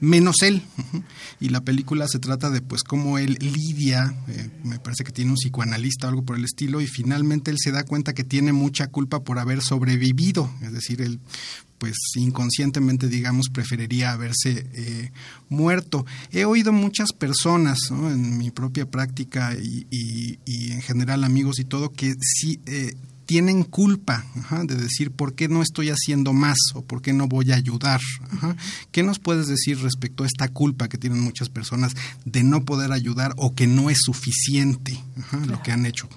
menos 0.00 0.42
él. 0.42 0.62
Y 1.40 1.48
la 1.48 1.62
película 1.62 2.06
se 2.06 2.20
trata 2.20 2.50
de 2.50 2.60
pues 2.60 2.84
cómo 2.84 3.18
él 3.18 3.36
lidia, 3.40 4.14
eh, 4.28 4.50
me 4.62 4.78
parece 4.78 5.02
que 5.02 5.10
tiene 5.10 5.32
un 5.32 5.36
psicoanalista 5.36 6.06
o 6.06 6.10
algo 6.10 6.21
por 6.22 6.36
el 6.36 6.44
estilo, 6.44 6.80
y 6.80 6.86
finalmente 6.86 7.50
él 7.50 7.58
se 7.58 7.72
da 7.72 7.84
cuenta 7.84 8.14
que 8.14 8.24
tiene 8.24 8.52
mucha 8.52 8.88
culpa 8.88 9.22
por 9.22 9.38
haber 9.38 9.62
sobrevivido, 9.62 10.50
es 10.62 10.72
decir, 10.72 11.02
él 11.02 11.20
pues 11.82 11.96
inconscientemente, 12.14 13.08
digamos, 13.08 13.48
preferiría 13.52 14.12
haberse 14.12 14.68
eh, 14.72 15.10
muerto. 15.48 16.06
He 16.30 16.44
oído 16.44 16.72
muchas 16.72 17.12
personas 17.12 17.90
en 17.90 18.38
mi 18.38 18.52
propia 18.52 18.88
práctica 18.88 19.56
y, 19.60 20.38
en 20.46 20.80
general 20.82 21.24
amigos 21.24 21.58
y 21.58 21.64
todo 21.64 21.92
que 21.92 22.14
sí 22.20 22.60
eh, 22.66 22.94
tienen 23.32 23.64
culpa 23.64 24.26
de 24.64 24.74
decir 24.74 25.10
por 25.10 25.34
qué 25.34 25.48
no 25.48 25.62
estoy 25.62 25.88
haciendo 25.88 26.34
más 26.34 26.58
o 26.74 26.82
por 26.82 27.00
qué 27.00 27.14
no 27.14 27.28
voy 27.28 27.50
a 27.50 27.54
ayudar. 27.54 27.98
¿Qué 28.90 29.02
nos 29.02 29.20
puedes 29.20 29.46
decir 29.46 29.80
respecto 29.80 30.24
a 30.24 30.26
esta 30.26 30.48
culpa 30.48 30.90
que 30.90 30.98
tienen 30.98 31.20
muchas 31.20 31.48
personas 31.48 31.94
de 32.26 32.42
no 32.42 32.66
poder 32.66 32.92
ayudar 32.92 33.32
o 33.38 33.54
que 33.54 33.66
no 33.66 33.88
es 33.88 34.00
suficiente 34.02 35.02
lo 35.46 35.62
que 35.62 35.72
han 35.72 35.86
hecho? 35.86 36.10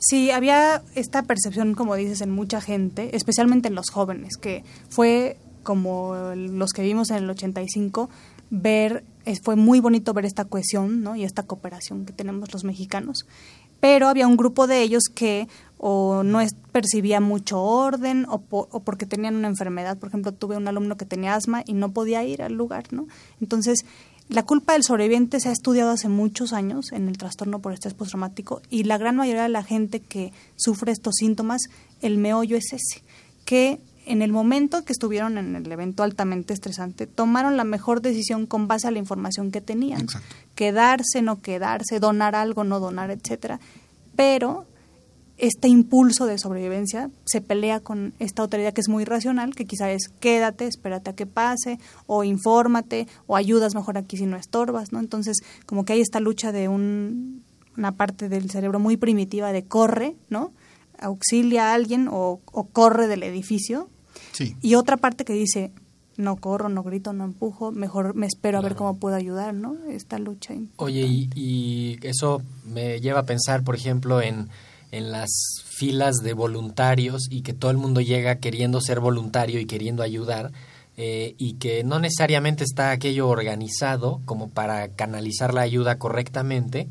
Sí, 0.00 0.32
había 0.32 0.82
esta 0.96 1.22
percepción, 1.22 1.76
como 1.76 1.94
dices, 1.94 2.20
en 2.20 2.32
mucha 2.32 2.60
gente, 2.60 3.14
especialmente 3.14 3.68
en 3.68 3.76
los 3.76 3.90
jóvenes, 3.90 4.36
que 4.36 4.64
fue 4.88 5.38
como 5.62 6.16
los 6.34 6.72
que 6.72 6.82
vimos 6.82 7.10
en 7.10 7.18
el 7.18 7.30
85, 7.30 8.10
ver, 8.50 9.04
fue 9.44 9.54
muy 9.54 9.78
bonito 9.78 10.12
ver 10.14 10.24
esta 10.24 10.46
cohesión 10.46 11.04
¿no? 11.04 11.14
y 11.14 11.22
esta 11.22 11.44
cooperación 11.44 12.06
que 12.06 12.12
tenemos 12.12 12.52
los 12.52 12.64
mexicanos, 12.64 13.24
pero 13.86 14.08
había 14.08 14.26
un 14.26 14.36
grupo 14.36 14.66
de 14.66 14.82
ellos 14.82 15.04
que 15.14 15.46
o 15.78 16.24
no 16.24 16.40
percibía 16.72 17.20
mucho 17.20 17.62
orden 17.62 18.26
o, 18.28 18.42
o, 18.50 18.80
porque 18.80 19.06
tenían 19.06 19.36
una 19.36 19.46
enfermedad. 19.46 19.96
Por 19.96 20.08
ejemplo, 20.08 20.32
tuve 20.32 20.56
un 20.56 20.66
alumno 20.66 20.96
que 20.96 21.04
tenía 21.04 21.36
asma 21.36 21.62
y 21.64 21.74
no 21.74 21.92
podía 21.92 22.24
ir 22.24 22.42
al 22.42 22.54
lugar, 22.54 22.92
¿no? 22.92 23.06
Entonces, 23.40 23.86
la 24.28 24.42
culpa 24.42 24.72
del 24.72 24.82
sobreviviente 24.82 25.38
se 25.38 25.50
ha 25.50 25.52
estudiado 25.52 25.92
hace 25.92 26.08
muchos 26.08 26.52
años 26.52 26.90
en 26.90 27.06
el 27.06 27.16
trastorno 27.16 27.60
por 27.60 27.72
estrés 27.74 27.94
postraumático 27.94 28.60
y 28.70 28.82
la 28.82 28.98
gran 28.98 29.14
mayoría 29.14 29.44
de 29.44 29.50
la 29.50 29.62
gente 29.62 30.00
que 30.00 30.32
sufre 30.56 30.90
estos 30.90 31.14
síntomas, 31.14 31.62
el 32.02 32.18
meollo 32.18 32.56
es 32.56 32.72
ese, 32.72 33.04
que 33.44 33.78
en 34.06 34.22
el 34.22 34.32
momento 34.32 34.84
que 34.84 34.92
estuvieron 34.92 35.36
en 35.36 35.56
el 35.56 35.70
evento 35.70 36.02
altamente 36.02 36.54
estresante, 36.54 37.06
tomaron 37.06 37.56
la 37.56 37.64
mejor 37.64 38.00
decisión 38.00 38.46
con 38.46 38.68
base 38.68 38.88
a 38.88 38.90
la 38.90 38.98
información 38.98 39.50
que 39.50 39.60
tenían. 39.60 40.06
Quedarse, 40.54 41.22
no 41.22 41.40
quedarse, 41.40 42.00
donar 42.00 42.34
algo, 42.34 42.64
no 42.64 42.80
donar, 42.80 43.10
etcétera. 43.10 43.60
Pero 44.14 44.66
este 45.38 45.68
impulso 45.68 46.24
de 46.26 46.38
sobrevivencia 46.38 47.10
se 47.26 47.40
pelea 47.40 47.80
con 47.80 48.14
esta 48.18 48.42
autoridad 48.42 48.72
que 48.72 48.80
es 48.80 48.88
muy 48.88 49.04
racional, 49.04 49.54
que 49.54 49.66
quizá 49.66 49.90
es 49.90 50.08
quédate, 50.20 50.66
espérate 50.66 51.10
a 51.10 51.14
que 51.14 51.26
pase, 51.26 51.78
o 52.06 52.24
infórmate, 52.24 53.06
o 53.26 53.36
ayudas 53.36 53.74
mejor 53.74 53.98
aquí 53.98 54.16
si 54.16 54.24
no 54.24 54.36
estorbas, 54.36 54.92
¿no? 54.92 55.00
Entonces, 55.00 55.38
como 55.66 55.84
que 55.84 55.92
hay 55.92 56.00
esta 56.00 56.20
lucha 56.20 56.52
de 56.52 56.68
un, 56.68 57.44
una 57.76 57.92
parte 57.92 58.28
del 58.28 58.50
cerebro 58.50 58.78
muy 58.78 58.96
primitiva 58.96 59.52
de 59.52 59.64
corre, 59.64 60.16
¿no? 60.30 60.52
Auxilia 60.98 61.70
a 61.70 61.74
alguien 61.74 62.08
o, 62.10 62.40
corre 62.72 63.06
del 63.06 63.22
edificio. 63.22 63.90
Y 64.62 64.74
otra 64.74 64.96
parte 64.96 65.24
que 65.24 65.32
dice, 65.32 65.72
no 66.16 66.36
corro, 66.36 66.68
no 66.68 66.82
grito, 66.82 67.12
no 67.12 67.24
empujo, 67.24 67.72
mejor 67.72 68.14
me 68.14 68.26
espero 68.26 68.58
a 68.58 68.62
ver 68.62 68.74
cómo 68.74 68.96
puedo 68.96 69.16
ayudar, 69.16 69.54
¿no? 69.54 69.76
Esta 69.88 70.18
lucha. 70.18 70.54
Oye, 70.76 71.02
y, 71.02 71.30
y 71.34 71.98
eso 72.02 72.42
me 72.64 73.00
lleva 73.00 73.20
a 73.20 73.26
pensar, 73.26 73.64
por 73.64 73.74
ejemplo, 73.74 74.20
en 74.20 74.48
en 74.92 75.10
las 75.10 75.28
filas 75.64 76.16
de 76.16 76.32
voluntarios 76.32 77.26
y 77.30 77.42
que 77.42 77.52
todo 77.52 77.70
el 77.70 77.76
mundo 77.76 78.00
llega 78.00 78.36
queriendo 78.36 78.80
ser 78.80 79.00
voluntario 79.00 79.60
y 79.60 79.66
queriendo 79.66 80.02
ayudar 80.02 80.52
eh, 80.96 81.34
y 81.38 81.54
que 81.54 81.84
no 81.84 81.98
necesariamente 81.98 82.64
está 82.64 82.90
aquello 82.90 83.28
organizado 83.28 84.20
como 84.24 84.48
para 84.48 84.88
canalizar 84.88 85.52
la 85.52 85.62
ayuda 85.62 85.98
correctamente 85.98 86.88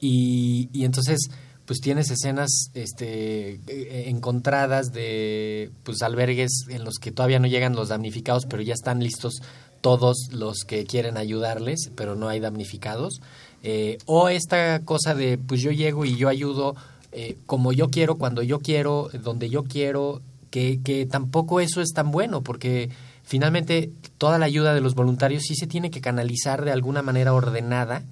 y, 0.00 0.68
y 0.72 0.84
entonces 0.84 1.30
pues 1.72 1.80
tienes 1.80 2.10
escenas 2.10 2.70
este, 2.74 3.52
eh, 3.66 4.04
encontradas 4.08 4.92
de 4.92 5.70
pues 5.84 6.02
albergues 6.02 6.66
en 6.68 6.84
los 6.84 6.96
que 6.98 7.12
todavía 7.12 7.38
no 7.38 7.46
llegan 7.46 7.74
los 7.74 7.88
damnificados 7.88 8.44
pero 8.44 8.62
ya 8.62 8.74
están 8.74 9.02
listos 9.02 9.40
todos 9.80 10.28
los 10.32 10.64
que 10.66 10.84
quieren 10.84 11.16
ayudarles 11.16 11.90
pero 11.96 12.14
no 12.14 12.28
hay 12.28 12.40
damnificados. 12.40 13.22
Eh, 13.62 13.96
o 14.04 14.28
esta 14.28 14.80
cosa 14.80 15.14
de 15.14 15.38
pues 15.38 15.62
yo 15.62 15.70
llego 15.70 16.04
y 16.04 16.18
yo 16.18 16.28
ayudo 16.28 16.76
eh, 17.10 17.38
como 17.46 17.72
yo 17.72 17.88
quiero, 17.88 18.16
cuando 18.16 18.42
yo 18.42 18.58
quiero, 18.58 19.08
donde 19.22 19.48
yo 19.48 19.64
quiero, 19.64 20.20
que, 20.50 20.78
que 20.84 21.06
tampoco 21.06 21.60
eso 21.60 21.80
es 21.80 21.94
tan 21.94 22.10
bueno, 22.10 22.42
porque 22.42 22.90
finalmente 23.22 23.90
toda 24.18 24.38
la 24.38 24.44
ayuda 24.44 24.74
de 24.74 24.82
los 24.82 24.94
voluntarios 24.94 25.44
sí 25.44 25.54
se 25.54 25.66
tiene 25.66 25.90
que 25.90 26.02
canalizar 26.02 26.66
de 26.66 26.72
alguna 26.72 27.00
manera 27.00 27.32
ordenada, 27.32 28.02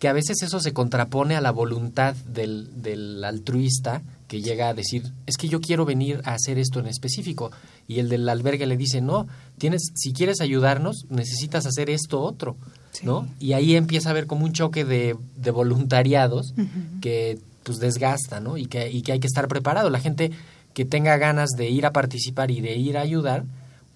que 0.00 0.08
a 0.08 0.12
veces 0.14 0.42
eso 0.42 0.60
se 0.60 0.72
contrapone 0.72 1.36
a 1.36 1.42
la 1.42 1.52
voluntad 1.52 2.16
del, 2.26 2.82
del 2.82 3.22
altruista 3.22 4.02
que 4.28 4.40
llega 4.40 4.70
a 4.70 4.74
decir, 4.74 5.12
es 5.26 5.36
que 5.36 5.46
yo 5.46 5.60
quiero 5.60 5.84
venir 5.84 6.22
a 6.24 6.32
hacer 6.32 6.58
esto 6.58 6.80
en 6.80 6.86
específico. 6.86 7.50
Y 7.86 7.98
el 7.98 8.08
del 8.08 8.26
albergue 8.28 8.64
le 8.66 8.78
dice, 8.78 9.02
no, 9.02 9.28
tienes, 9.58 9.92
si 9.94 10.14
quieres 10.14 10.40
ayudarnos, 10.40 11.04
necesitas 11.10 11.66
hacer 11.66 11.90
esto 11.90 12.22
otro, 12.22 12.56
¿no? 13.02 13.28
Y 13.38 13.52
ahí 13.52 13.76
empieza 13.76 14.08
a 14.08 14.12
haber 14.12 14.26
como 14.26 14.46
un 14.46 14.54
choque 14.54 14.86
de, 14.86 15.16
de 15.36 15.50
voluntariados 15.50 16.54
que 17.02 17.38
pues 17.62 17.78
desgasta, 17.78 18.40
¿no? 18.40 18.56
Y 18.56 18.66
que, 18.66 18.90
y 18.90 19.02
que 19.02 19.12
hay 19.12 19.20
que 19.20 19.26
estar 19.26 19.48
preparado. 19.48 19.90
La 19.90 20.00
gente 20.00 20.30
que 20.72 20.86
tenga 20.86 21.18
ganas 21.18 21.50
de 21.50 21.68
ir 21.68 21.84
a 21.84 21.92
participar 21.92 22.50
y 22.50 22.62
de 22.62 22.74
ir 22.74 22.96
a 22.96 23.02
ayudar, 23.02 23.44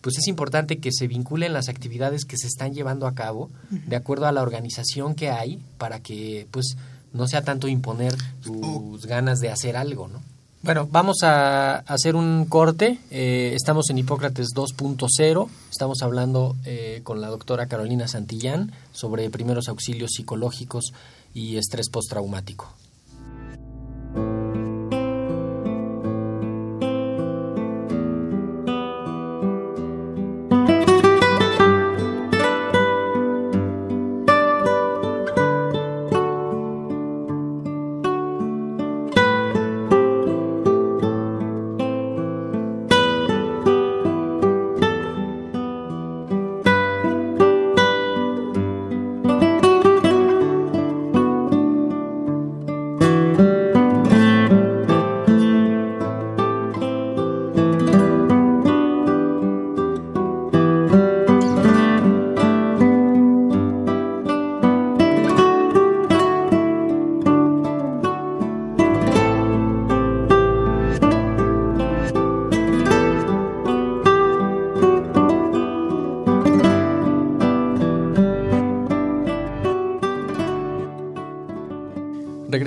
pues 0.05 0.19
es 0.19 0.29
importante 0.29 0.81
que 0.81 0.93
se 0.93 1.09
vinculen 1.09 1.55
las 1.55 1.71
actividades 1.71 2.27
que 2.27 2.37
se 2.37 2.47
están 2.47 2.75
llevando 2.75 3.07
a 3.07 3.15
cabo 3.15 3.49
de 3.71 3.97
acuerdo 3.97 4.27
a 4.27 4.33
la 4.33 4.43
organización 4.43 5.15
que 5.15 5.31
hay 5.31 5.63
para 5.79 6.01
que 6.01 6.47
pues 6.51 6.77
no 7.15 7.27
sea 7.27 7.41
tanto 7.41 7.69
imponer 7.69 8.15
tus 8.43 9.07
ganas 9.07 9.41
de 9.41 9.49
hacer 9.49 9.79
algo, 9.79 10.09
¿no? 10.09 10.21
Bueno, 10.61 10.87
vamos 10.91 11.23
a 11.23 11.77
hacer 11.79 12.17
un 12.17 12.45
corte. 12.45 12.99
Eh, 13.11 13.53
estamos 13.55 13.89
en 13.89 13.97
Hipócrates 13.97 14.49
2.0. 14.55 15.49
Estamos 15.71 16.03
hablando 16.03 16.55
eh, 16.67 17.01
con 17.03 17.23
la 17.23 17.29
doctora 17.29 17.67
Carolina 17.67 18.07
Santillán 18.07 18.73
sobre 18.93 19.31
primeros 19.31 19.69
auxilios 19.69 20.11
psicológicos 20.13 20.93
y 21.33 21.57
estrés 21.57 21.89
postraumático. 21.89 22.75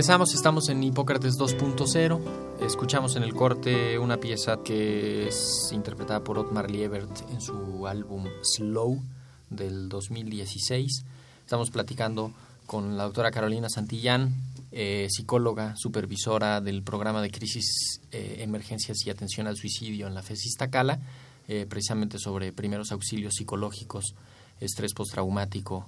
Regresamos, 0.08 0.36
estamos 0.36 0.70
en 0.70 0.82
Hipócrates 0.82 1.34
2.0. 1.38 2.22
Escuchamos 2.62 3.18
en 3.18 3.24
el 3.24 3.34
corte 3.34 4.00
una 4.00 4.16
pieza 4.22 4.64
que 4.64 5.28
es 5.28 5.70
interpretada 5.74 6.24
por 6.24 6.40
Otmar 6.40 6.72
Liebert 6.72 7.30
en 7.30 7.42
su 7.42 7.86
álbum 7.86 8.24
Slow 8.42 9.04
del 9.50 9.90
2016. 9.90 11.04
Estamos 11.42 11.72
platicando 11.72 12.32
con 12.66 12.96
la 12.96 13.04
doctora 13.04 13.32
Carolina 13.32 13.68
Santillán, 13.68 14.34
eh, 14.72 15.08
psicóloga, 15.10 15.74
supervisora 15.76 16.62
del 16.62 16.84
programa 16.84 17.22
de 17.22 17.30
crisis, 17.30 18.00
eh, 18.14 18.38
emergencias 18.40 19.06
y 19.06 19.10
atención 19.10 19.46
al 19.48 19.58
suicidio 19.58 20.08
en 20.08 20.16
la 20.16 20.24
FES 20.24 20.46
Iztacala, 20.46 21.02
eh, 21.50 21.66
precisamente 21.68 22.18
sobre 22.18 22.54
primeros 22.54 22.94
auxilios 22.94 23.34
psicológicos, 23.36 24.16
estrés 24.62 24.94
postraumático, 24.94 25.86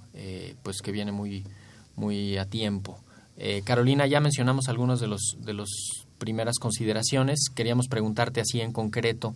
pues 0.62 0.82
que 0.82 0.92
viene 0.92 1.14
muy, 1.14 1.46
muy 1.96 2.36
a 2.36 2.44
tiempo. 2.44 3.00
Eh, 3.42 3.62
Carolina, 3.64 4.06
ya 4.06 4.20
mencionamos 4.20 4.68
algunas 4.68 5.00
de 5.00 5.08
los 5.08 5.38
de 5.40 5.54
las 5.54 5.70
primeras 6.18 6.60
consideraciones. 6.60 7.50
Queríamos 7.56 7.88
preguntarte 7.88 8.42
así 8.42 8.60
en 8.60 8.74
concreto, 8.74 9.34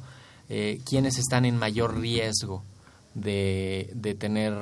eh, 0.49 0.81
¿quiénes 0.85 1.17
están 1.17 1.45
en 1.45 1.57
mayor 1.57 1.97
riesgo 1.99 2.63
de, 3.15 3.89
de 3.95 4.13
tener 4.13 4.53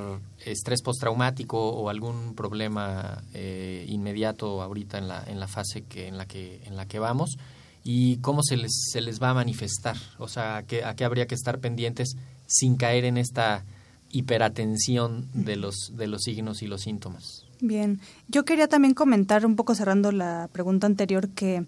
estrés 0.46 0.84
postraumático 0.84 1.58
o 1.58 1.90
algún 1.90 2.36
problema 2.36 3.24
eh, 3.34 3.84
inmediato 3.90 4.62
ahorita 4.62 5.00
en 5.00 5.08
la, 5.08 5.24
en 5.26 5.40
la 5.40 5.48
fase 5.48 5.82
que, 5.82 6.08
en, 6.08 6.20
la 6.20 6.28
que, 6.28 6.62
en 6.66 6.78
la 6.78 6.86
que 6.86 7.00
vamos? 7.00 7.38
¿Y 7.84 8.18
cómo 8.18 8.44
se 8.44 8.58
les, 8.58 8.90
se 8.92 9.02
les 9.02 9.20
va 9.20 9.32
a 9.32 9.34
manifestar? 9.34 9.98
O 10.20 10.28
sea, 10.28 10.58
¿a 10.58 10.64
qué, 10.64 10.84
¿a 10.84 10.96
qué 10.96 11.04
habría 11.04 11.26
que 11.26 11.34
estar 11.34 11.58
pendientes 11.58 12.16
sin 12.46 12.76
caer 12.76 13.06
en 13.06 13.18
esta 13.18 13.66
hiperatención 14.12 15.30
de 15.34 15.56
los, 15.56 15.94
de 15.94 16.06
los 16.06 16.22
signos 16.22 16.62
y 16.62 16.68
los 16.68 16.82
síntomas? 16.82 17.46
Bien, 17.62 18.00
yo 18.28 18.44
quería 18.44 18.68
también 18.68 18.96
comentar, 18.96 19.46
un 19.46 19.56
poco 19.56 19.76
cerrando 19.76 20.12
la 20.12 20.50
pregunta 20.52 20.88
anterior, 20.88 21.30
que 21.30 21.68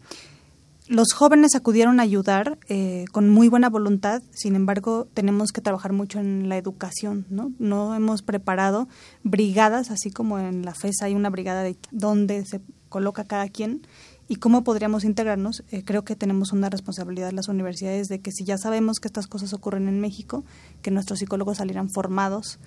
los 0.88 1.14
jóvenes 1.14 1.56
acudieron 1.56 2.00
a 2.00 2.04
ayudar 2.04 2.58
eh, 2.68 3.06
con 3.12 3.30
muy 3.30 3.48
buena 3.48 3.70
voluntad, 3.70 4.24
sin 4.32 4.56
embargo, 4.56 5.08
tenemos 5.14 5.52
que 5.52 5.62
trabajar 5.62 5.94
mucho 5.94 6.20
en 6.20 6.50
la 6.50 6.58
educación, 6.58 7.28
¿no? 7.30 7.52
No 7.60 7.94
hemos 7.94 8.24
preparado 8.24 8.88
brigadas, 9.22 9.92
así 9.92 10.10
como 10.10 10.40
en 10.40 10.66
la 10.66 10.74
FES 10.74 11.04
hay 11.04 11.14
una 11.14 11.30
brigada 11.30 11.62
de 11.62 11.78
donde 11.92 12.44
se 12.46 12.60
coloca 12.90 13.24
cada 13.24 13.48
quien 13.48 13.86
y 14.28 14.38
cómo 14.38 14.64
podríamos 14.64 15.04
integrarnos. 15.04 15.64
Eh, 15.70 15.84
creo 15.86 16.04
que 16.04 16.16
tenemos 16.16 16.54
una 16.54 16.72
responsabilidad 16.72 17.32
las 17.34 17.50
universidades 17.50 18.08
de 18.08 18.20
que 18.20 18.32
si 18.32 18.46
ya 18.46 18.58
sabemos 18.58 19.00
que 19.00 19.08
estas 19.08 19.28
cosas 19.28 19.54
ocurren 19.54 19.88
en 19.88 20.02
México, 20.02 20.44
que 20.82 20.90
nuestros 20.90 21.20
psicólogos 21.20 21.58
salieran 21.58 21.90
formados 21.92 22.60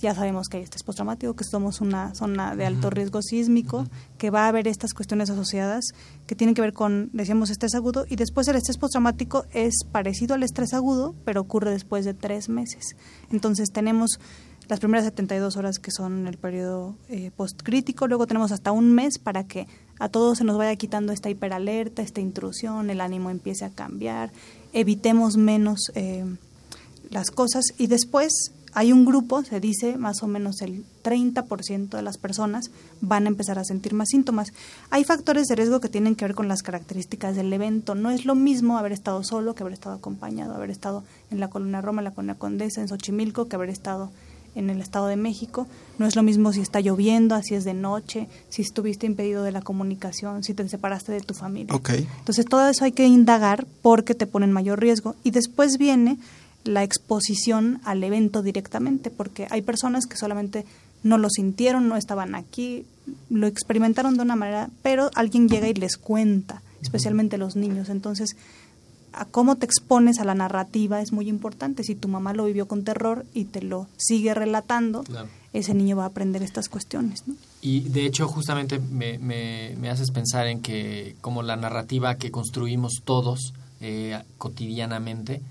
ya 0.00 0.14
sabemos 0.14 0.48
que 0.48 0.58
hay 0.58 0.62
estrés 0.62 0.82
postraumático, 0.82 1.34
que 1.34 1.44
somos 1.44 1.80
una 1.80 2.14
zona 2.14 2.56
de 2.56 2.66
alto 2.66 2.90
riesgo 2.90 3.22
sísmico, 3.22 3.86
que 4.18 4.30
va 4.30 4.44
a 4.44 4.48
haber 4.48 4.68
estas 4.68 4.92
cuestiones 4.94 5.30
asociadas 5.30 5.84
que 6.26 6.34
tienen 6.34 6.54
que 6.54 6.62
ver 6.62 6.72
con, 6.72 7.10
decíamos, 7.12 7.50
estrés 7.50 7.74
agudo, 7.74 8.04
y 8.08 8.16
después 8.16 8.48
el 8.48 8.56
estrés 8.56 8.78
postraumático 8.78 9.44
es 9.52 9.84
parecido 9.90 10.34
al 10.34 10.42
estrés 10.42 10.74
agudo, 10.74 11.14
pero 11.24 11.40
ocurre 11.40 11.70
después 11.70 12.04
de 12.04 12.14
tres 12.14 12.48
meses. 12.48 12.96
Entonces 13.30 13.70
tenemos 13.70 14.18
las 14.68 14.80
primeras 14.80 15.04
72 15.04 15.56
horas 15.56 15.78
que 15.78 15.90
son 15.90 16.26
el 16.26 16.38
periodo 16.38 16.96
eh, 17.08 17.30
postcrítico, 17.36 18.06
luego 18.06 18.26
tenemos 18.26 18.50
hasta 18.50 18.72
un 18.72 18.92
mes 18.94 19.18
para 19.18 19.44
que 19.44 19.66
a 19.98 20.08
todos 20.08 20.38
se 20.38 20.44
nos 20.44 20.56
vaya 20.56 20.74
quitando 20.76 21.12
esta 21.12 21.28
hiperalerta, 21.28 22.02
esta 22.02 22.20
intrusión, 22.20 22.90
el 22.90 23.00
ánimo 23.00 23.30
empiece 23.30 23.64
a 23.64 23.70
cambiar, 23.70 24.32
evitemos 24.72 25.36
menos 25.36 25.92
eh, 25.94 26.24
las 27.10 27.30
cosas 27.30 27.64
y 27.78 27.86
después 27.88 28.52
hay 28.74 28.92
un 28.92 29.04
grupo, 29.04 29.42
se 29.44 29.60
dice 29.60 29.96
más 29.96 30.22
o 30.22 30.26
menos 30.26 30.60
el 30.60 30.84
30% 31.04 31.90
de 31.90 32.02
las 32.02 32.18
personas 32.18 32.70
van 33.00 33.26
a 33.26 33.28
empezar 33.28 33.58
a 33.58 33.64
sentir 33.64 33.94
más 33.94 34.08
síntomas. 34.08 34.52
Hay 34.90 35.04
factores 35.04 35.46
de 35.46 35.54
riesgo 35.54 35.80
que 35.80 35.88
tienen 35.88 36.16
que 36.16 36.24
ver 36.24 36.34
con 36.34 36.48
las 36.48 36.62
características 36.62 37.36
del 37.36 37.52
evento. 37.52 37.94
No 37.94 38.10
es 38.10 38.24
lo 38.24 38.34
mismo 38.34 38.76
haber 38.76 38.92
estado 38.92 39.22
solo 39.22 39.54
que 39.54 39.62
haber 39.62 39.74
estado 39.74 39.94
acompañado, 39.94 40.54
haber 40.54 40.70
estado 40.70 41.04
en 41.30 41.40
la 41.40 41.48
Colonia 41.48 41.80
Roma, 41.80 42.00
en 42.00 42.06
la 42.06 42.10
Colonia 42.10 42.34
Condesa, 42.34 42.80
en 42.80 42.88
Xochimilco, 42.88 43.48
que 43.48 43.56
haber 43.56 43.70
estado 43.70 44.10
en 44.54 44.70
el 44.70 44.80
Estado 44.80 45.06
de 45.06 45.16
México. 45.16 45.66
No 45.98 46.06
es 46.06 46.16
lo 46.16 46.22
mismo 46.22 46.52
si 46.52 46.60
está 46.60 46.80
lloviendo, 46.80 47.40
si 47.42 47.54
es 47.54 47.64
de 47.64 47.74
noche, 47.74 48.28
si 48.48 48.62
estuviste 48.62 49.06
impedido 49.06 49.42
de 49.42 49.52
la 49.52 49.62
comunicación, 49.62 50.44
si 50.44 50.54
te 50.54 50.68
separaste 50.68 51.12
de 51.12 51.20
tu 51.20 51.34
familia. 51.34 51.74
Entonces 51.74 52.44
todo 52.46 52.68
eso 52.68 52.84
hay 52.84 52.92
que 52.92 53.06
indagar 53.06 53.66
porque 53.82 54.14
te 54.14 54.26
pone 54.26 54.46
en 54.46 54.52
mayor 54.52 54.80
riesgo. 54.80 55.14
Y 55.24 55.30
después 55.30 55.78
viene 55.78 56.18
la 56.64 56.82
exposición 56.82 57.80
al 57.84 58.02
evento 58.02 58.42
directamente, 58.42 59.10
porque 59.10 59.46
hay 59.50 59.62
personas 59.62 60.06
que 60.06 60.16
solamente 60.16 60.64
no 61.02 61.18
lo 61.18 61.28
sintieron, 61.30 61.88
no 61.88 61.96
estaban 61.96 62.34
aquí, 62.34 62.86
lo 63.30 63.46
experimentaron 63.46 64.16
de 64.16 64.22
una 64.22 64.36
manera, 64.36 64.70
pero 64.82 65.10
alguien 65.14 65.48
llega 65.48 65.68
y 65.68 65.74
les 65.74 65.96
cuenta, 65.96 66.62
especialmente 66.80 67.38
los 67.38 67.56
niños. 67.56 67.90
Entonces, 67.90 68.36
a 69.12 69.26
cómo 69.26 69.56
te 69.56 69.66
expones 69.66 70.18
a 70.18 70.24
la 70.24 70.34
narrativa 70.34 71.00
es 71.00 71.12
muy 71.12 71.28
importante. 71.28 71.84
Si 71.84 71.94
tu 71.94 72.08
mamá 72.08 72.32
lo 72.32 72.46
vivió 72.46 72.66
con 72.66 72.84
terror 72.84 73.24
y 73.32 73.44
te 73.44 73.62
lo 73.62 73.86
sigue 73.96 74.34
relatando, 74.34 75.04
ese 75.52 75.74
niño 75.74 75.96
va 75.96 76.04
a 76.04 76.08
aprender 76.08 76.42
estas 76.42 76.68
cuestiones. 76.68 77.22
¿no? 77.26 77.34
Y 77.62 77.80
de 77.80 78.06
hecho, 78.06 78.26
justamente 78.26 78.78
me, 78.78 79.18
me, 79.18 79.74
me, 79.78 79.90
haces 79.90 80.10
pensar 80.10 80.48
en 80.48 80.60
que 80.60 81.16
como 81.20 81.42
la 81.42 81.56
narrativa 81.56 82.16
que 82.16 82.30
construimos 82.30 83.02
todos 83.04 83.54
eh, 83.80 84.20
cotidianamente, 84.38 85.42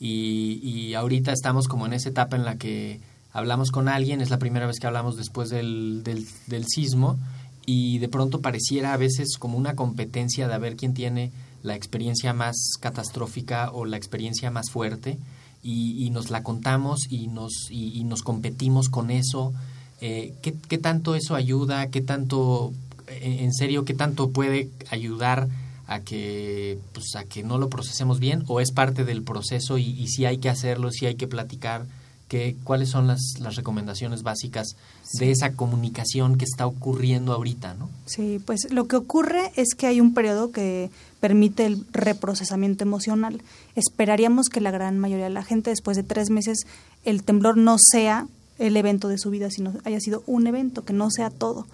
y, 0.00 0.94
ahorita 0.94 1.32
estamos 1.32 1.68
como 1.68 1.84
en 1.86 1.92
esa 1.92 2.08
etapa 2.08 2.34
en 2.36 2.44
la 2.44 2.56
que 2.56 3.00
hablamos 3.32 3.70
con 3.70 3.88
alguien, 3.88 4.22
es 4.22 4.30
la 4.30 4.38
primera 4.38 4.66
vez 4.66 4.78
que 4.80 4.86
hablamos 4.86 5.16
después 5.16 5.50
del, 5.50 6.02
del, 6.02 6.66
sismo 6.66 7.18
y 7.66 7.98
de 7.98 8.08
pronto 8.08 8.40
pareciera 8.40 8.94
a 8.94 8.96
veces 8.96 9.36
como 9.38 9.58
una 9.58 9.76
competencia 9.76 10.48
de 10.48 10.54
a 10.54 10.58
ver 10.58 10.76
quién 10.76 10.94
tiene 10.94 11.30
la 11.62 11.76
experiencia 11.76 12.32
más 12.32 12.56
catastrófica 12.80 13.70
o 13.72 13.84
la 13.84 13.98
experiencia 13.98 14.50
más 14.50 14.70
fuerte 14.70 15.18
y, 15.62 16.08
nos 16.10 16.30
la 16.30 16.42
contamos 16.42 17.00
y 17.10 17.26
nos, 17.26 17.68
y, 17.70 18.02
nos 18.04 18.22
competimos 18.22 18.88
con 18.88 19.10
eso. 19.10 19.52
Eh, 20.00 20.32
¿qué, 20.40 20.78
tanto 20.78 21.14
eso 21.14 21.34
ayuda? 21.34 21.88
¿Qué 21.88 22.00
tanto, 22.00 22.72
en 23.06 23.52
serio, 23.52 23.84
qué 23.84 23.92
tanto 23.92 24.30
puede 24.30 24.70
ayudar 24.90 25.46
a 25.90 26.00
que 26.00 26.78
pues 26.92 27.16
a 27.16 27.24
que 27.24 27.42
no 27.42 27.58
lo 27.58 27.68
procesemos 27.68 28.20
bien 28.20 28.44
o 28.46 28.60
es 28.60 28.70
parte 28.70 29.04
del 29.04 29.24
proceso 29.24 29.76
y, 29.76 29.82
y 29.82 30.06
si 30.06 30.24
hay 30.24 30.38
que 30.38 30.48
hacerlo, 30.48 30.92
si 30.92 31.06
hay 31.06 31.16
que 31.16 31.26
platicar, 31.26 31.84
que, 32.28 32.54
cuáles 32.62 32.90
son 32.90 33.08
las, 33.08 33.20
las 33.40 33.56
recomendaciones 33.56 34.22
básicas 34.22 34.76
de 35.18 35.32
esa 35.32 35.54
comunicación 35.54 36.38
que 36.38 36.44
está 36.44 36.64
ocurriendo 36.64 37.32
ahorita, 37.32 37.74
¿no? 37.74 37.90
Sí, 38.06 38.40
pues 38.46 38.72
lo 38.72 38.86
que 38.86 38.94
ocurre 38.94 39.50
es 39.56 39.74
que 39.74 39.88
hay 39.88 40.00
un 40.00 40.14
periodo 40.14 40.52
que 40.52 40.90
permite 41.18 41.66
el 41.66 41.84
reprocesamiento 41.90 42.84
emocional. 42.84 43.42
Esperaríamos 43.74 44.48
que 44.48 44.60
la 44.60 44.70
gran 44.70 44.96
mayoría 45.00 45.24
de 45.24 45.34
la 45.34 45.42
gente 45.42 45.70
después 45.70 45.96
de 45.96 46.04
tres 46.04 46.30
meses 46.30 46.66
el 47.04 47.24
temblor 47.24 47.56
no 47.56 47.76
sea 47.78 48.28
el 48.60 48.76
evento 48.76 49.08
de 49.08 49.18
su 49.18 49.30
vida, 49.30 49.50
sino 49.50 49.72
haya 49.84 49.98
sido 49.98 50.22
un 50.26 50.46
evento, 50.46 50.84
que 50.84 50.92
no 50.92 51.10
sea 51.10 51.30
todo. 51.30 51.66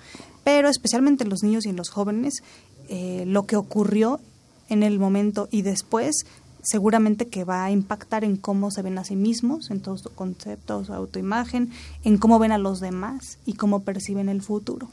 Pero 0.43 0.69
especialmente 0.69 1.25
en 1.25 1.31
los 1.31 1.43
niños 1.43 1.67
y 1.67 1.71
en 1.71 1.77
los 1.77 1.91
jóvenes, 1.91 2.43
eh, 2.89 3.25
lo 3.27 3.47
que 3.47 3.57
ocurrió 3.57 4.21
en 4.69 4.83
el 4.83 4.99
momento 4.99 5.49
y 5.51 5.63
después 5.63 6.25
seguramente 6.67 7.29
que 7.29 7.45
va 7.45 7.65
a 7.65 7.71
impactar 7.71 8.25
en 8.25 8.37
cómo 8.37 8.71
se 8.71 8.83
ven 8.83 8.99
a 8.99 9.05
sí 9.05 9.15
mismos, 9.15 9.71
en 9.71 9.81
todos 9.81 10.01
sus 10.01 10.13
conceptos, 10.13 10.89
su 10.89 10.93
autoimagen, 10.93 11.71
en 12.03 12.19
cómo 12.19 12.39
ven 12.39 12.51
a 12.51 12.59
los 12.59 12.81
demás 12.81 13.39
y 13.47 13.53
cómo 13.53 13.81
perciben 13.81 14.29
el 14.29 14.43
futuro. 14.43 14.89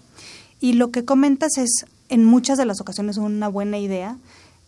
Y 0.59 0.73
lo 0.73 0.91
que 0.91 1.03
comentas 1.03 1.57
es, 1.57 1.85
en 2.09 2.25
muchas 2.25 2.57
de 2.57 2.65
las 2.65 2.79
ocasiones, 2.79 3.17
una 3.17 3.47
buena 3.47 3.79
idea. 3.79 4.17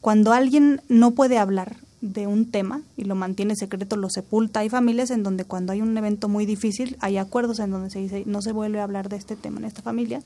Cuando 0.01 0.33
alguien 0.33 0.81
no 0.89 1.11
puede 1.11 1.37
hablar 1.37 1.77
de 2.01 2.27
un 2.27 2.51
tema 2.51 2.81
y 2.97 3.05
lo 3.05 3.15
mantiene 3.15 3.55
secreto, 3.55 3.95
lo 3.95 4.09
sepulta. 4.09 4.61
Hay 4.61 4.69
familias 4.69 5.11
en 5.11 5.23
donde 5.23 5.45
cuando 5.45 5.73
hay 5.73 5.81
un 5.81 5.97
evento 5.97 6.27
muy 6.27 6.45
difícil, 6.45 6.97
hay 6.99 7.17
acuerdos 7.17 7.59
en 7.59 7.71
donde 7.71 7.89
se 7.89 7.99
dice 7.99 8.23
no 8.25 8.41
se 8.41 8.51
vuelve 8.51 8.79
a 8.79 8.83
hablar 8.83 9.09
de 9.09 9.15
este 9.15 9.35
tema 9.35 9.59
en 9.59 9.65
esta 9.65 9.81
familia, 9.81 10.21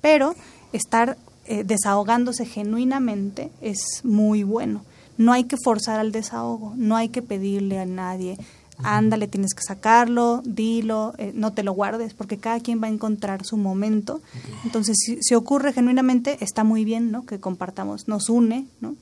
pero 0.00 0.34
estar 0.72 1.16
eh, 1.48 1.64
desahogándose 1.64 2.46
genuinamente 2.46 3.50
es 3.60 4.00
muy 4.04 4.42
bueno 4.42 4.82
no 5.18 5.32
hay 5.32 5.44
que 5.44 5.56
forzar 5.56 5.98
al 5.98 6.12
desahogo, 6.12 6.74
no 6.76 6.96
hay 6.96 7.08
que 7.08 7.22
pedirle 7.22 7.78
a 7.78 7.86
nadie, 7.86 8.38
ándale, 8.82 9.28
tienes 9.28 9.54
que 9.54 9.62
sacarlo, 9.62 10.42
dilo, 10.44 11.14
eh, 11.18 11.32
no 11.34 11.52
te 11.52 11.62
lo 11.62 11.72
guardes, 11.72 12.14
porque 12.14 12.38
cada 12.38 12.60
quien 12.60 12.82
va 12.82 12.86
a 12.86 12.90
encontrar 12.90 13.44
su 13.44 13.56
momento. 13.56 14.20
Entonces, 14.64 14.96
si, 14.98 15.18
si, 15.22 15.34
ocurre 15.34 15.72
genuinamente, 15.72 16.36
está 16.40 16.64
muy 16.64 16.84
bien, 16.84 17.10
¿no? 17.10 17.24
Que 17.24 17.40
compartamos, 17.40 18.08
nos 18.08 18.28
une, 18.28 18.66
¿no? 18.80 18.94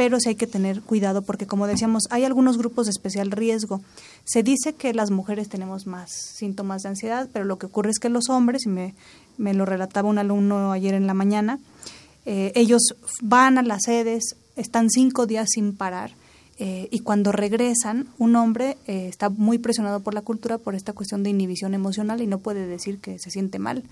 Pero 0.00 0.18
sí 0.18 0.30
hay 0.30 0.34
que 0.34 0.46
tener 0.46 0.80
cuidado 0.80 1.20
porque, 1.20 1.46
como 1.46 1.66
decíamos, 1.66 2.04
hay 2.08 2.24
algunos 2.24 2.56
grupos 2.56 2.86
de 2.86 2.90
especial 2.90 3.30
riesgo. 3.30 3.82
Se 4.24 4.42
dice 4.42 4.72
que 4.72 4.94
las 4.94 5.10
mujeres 5.10 5.50
tenemos 5.50 5.86
más 5.86 6.10
síntomas 6.10 6.82
de 6.82 6.88
ansiedad, 6.88 7.28
pero 7.34 7.44
lo 7.44 7.58
que 7.58 7.66
ocurre 7.66 7.90
es 7.90 7.98
que 7.98 8.08
los 8.08 8.30
hombres, 8.30 8.64
y 8.64 8.70
me, 8.70 8.94
me 9.36 9.52
lo 9.52 9.66
relataba 9.66 10.08
un 10.08 10.16
alumno 10.16 10.72
ayer 10.72 10.94
en 10.94 11.06
la 11.06 11.12
mañana, 11.12 11.58
eh, 12.24 12.50
ellos 12.54 12.94
van 13.20 13.58
a 13.58 13.62
las 13.62 13.82
sedes, 13.82 14.36
están 14.56 14.88
cinco 14.88 15.26
días 15.26 15.48
sin 15.50 15.76
parar 15.76 16.12
eh, 16.58 16.88
y 16.90 17.00
cuando 17.00 17.30
regresan, 17.30 18.06
un 18.16 18.36
hombre 18.36 18.78
eh, 18.86 19.06
está 19.06 19.28
muy 19.28 19.58
presionado 19.58 20.00
por 20.00 20.14
la 20.14 20.22
cultura 20.22 20.56
por 20.56 20.74
esta 20.74 20.94
cuestión 20.94 21.22
de 21.24 21.28
inhibición 21.28 21.74
emocional 21.74 22.22
y 22.22 22.26
no 22.26 22.38
puede 22.38 22.66
decir 22.66 23.00
que 23.00 23.18
se 23.18 23.30
siente 23.30 23.58
mal. 23.58 23.84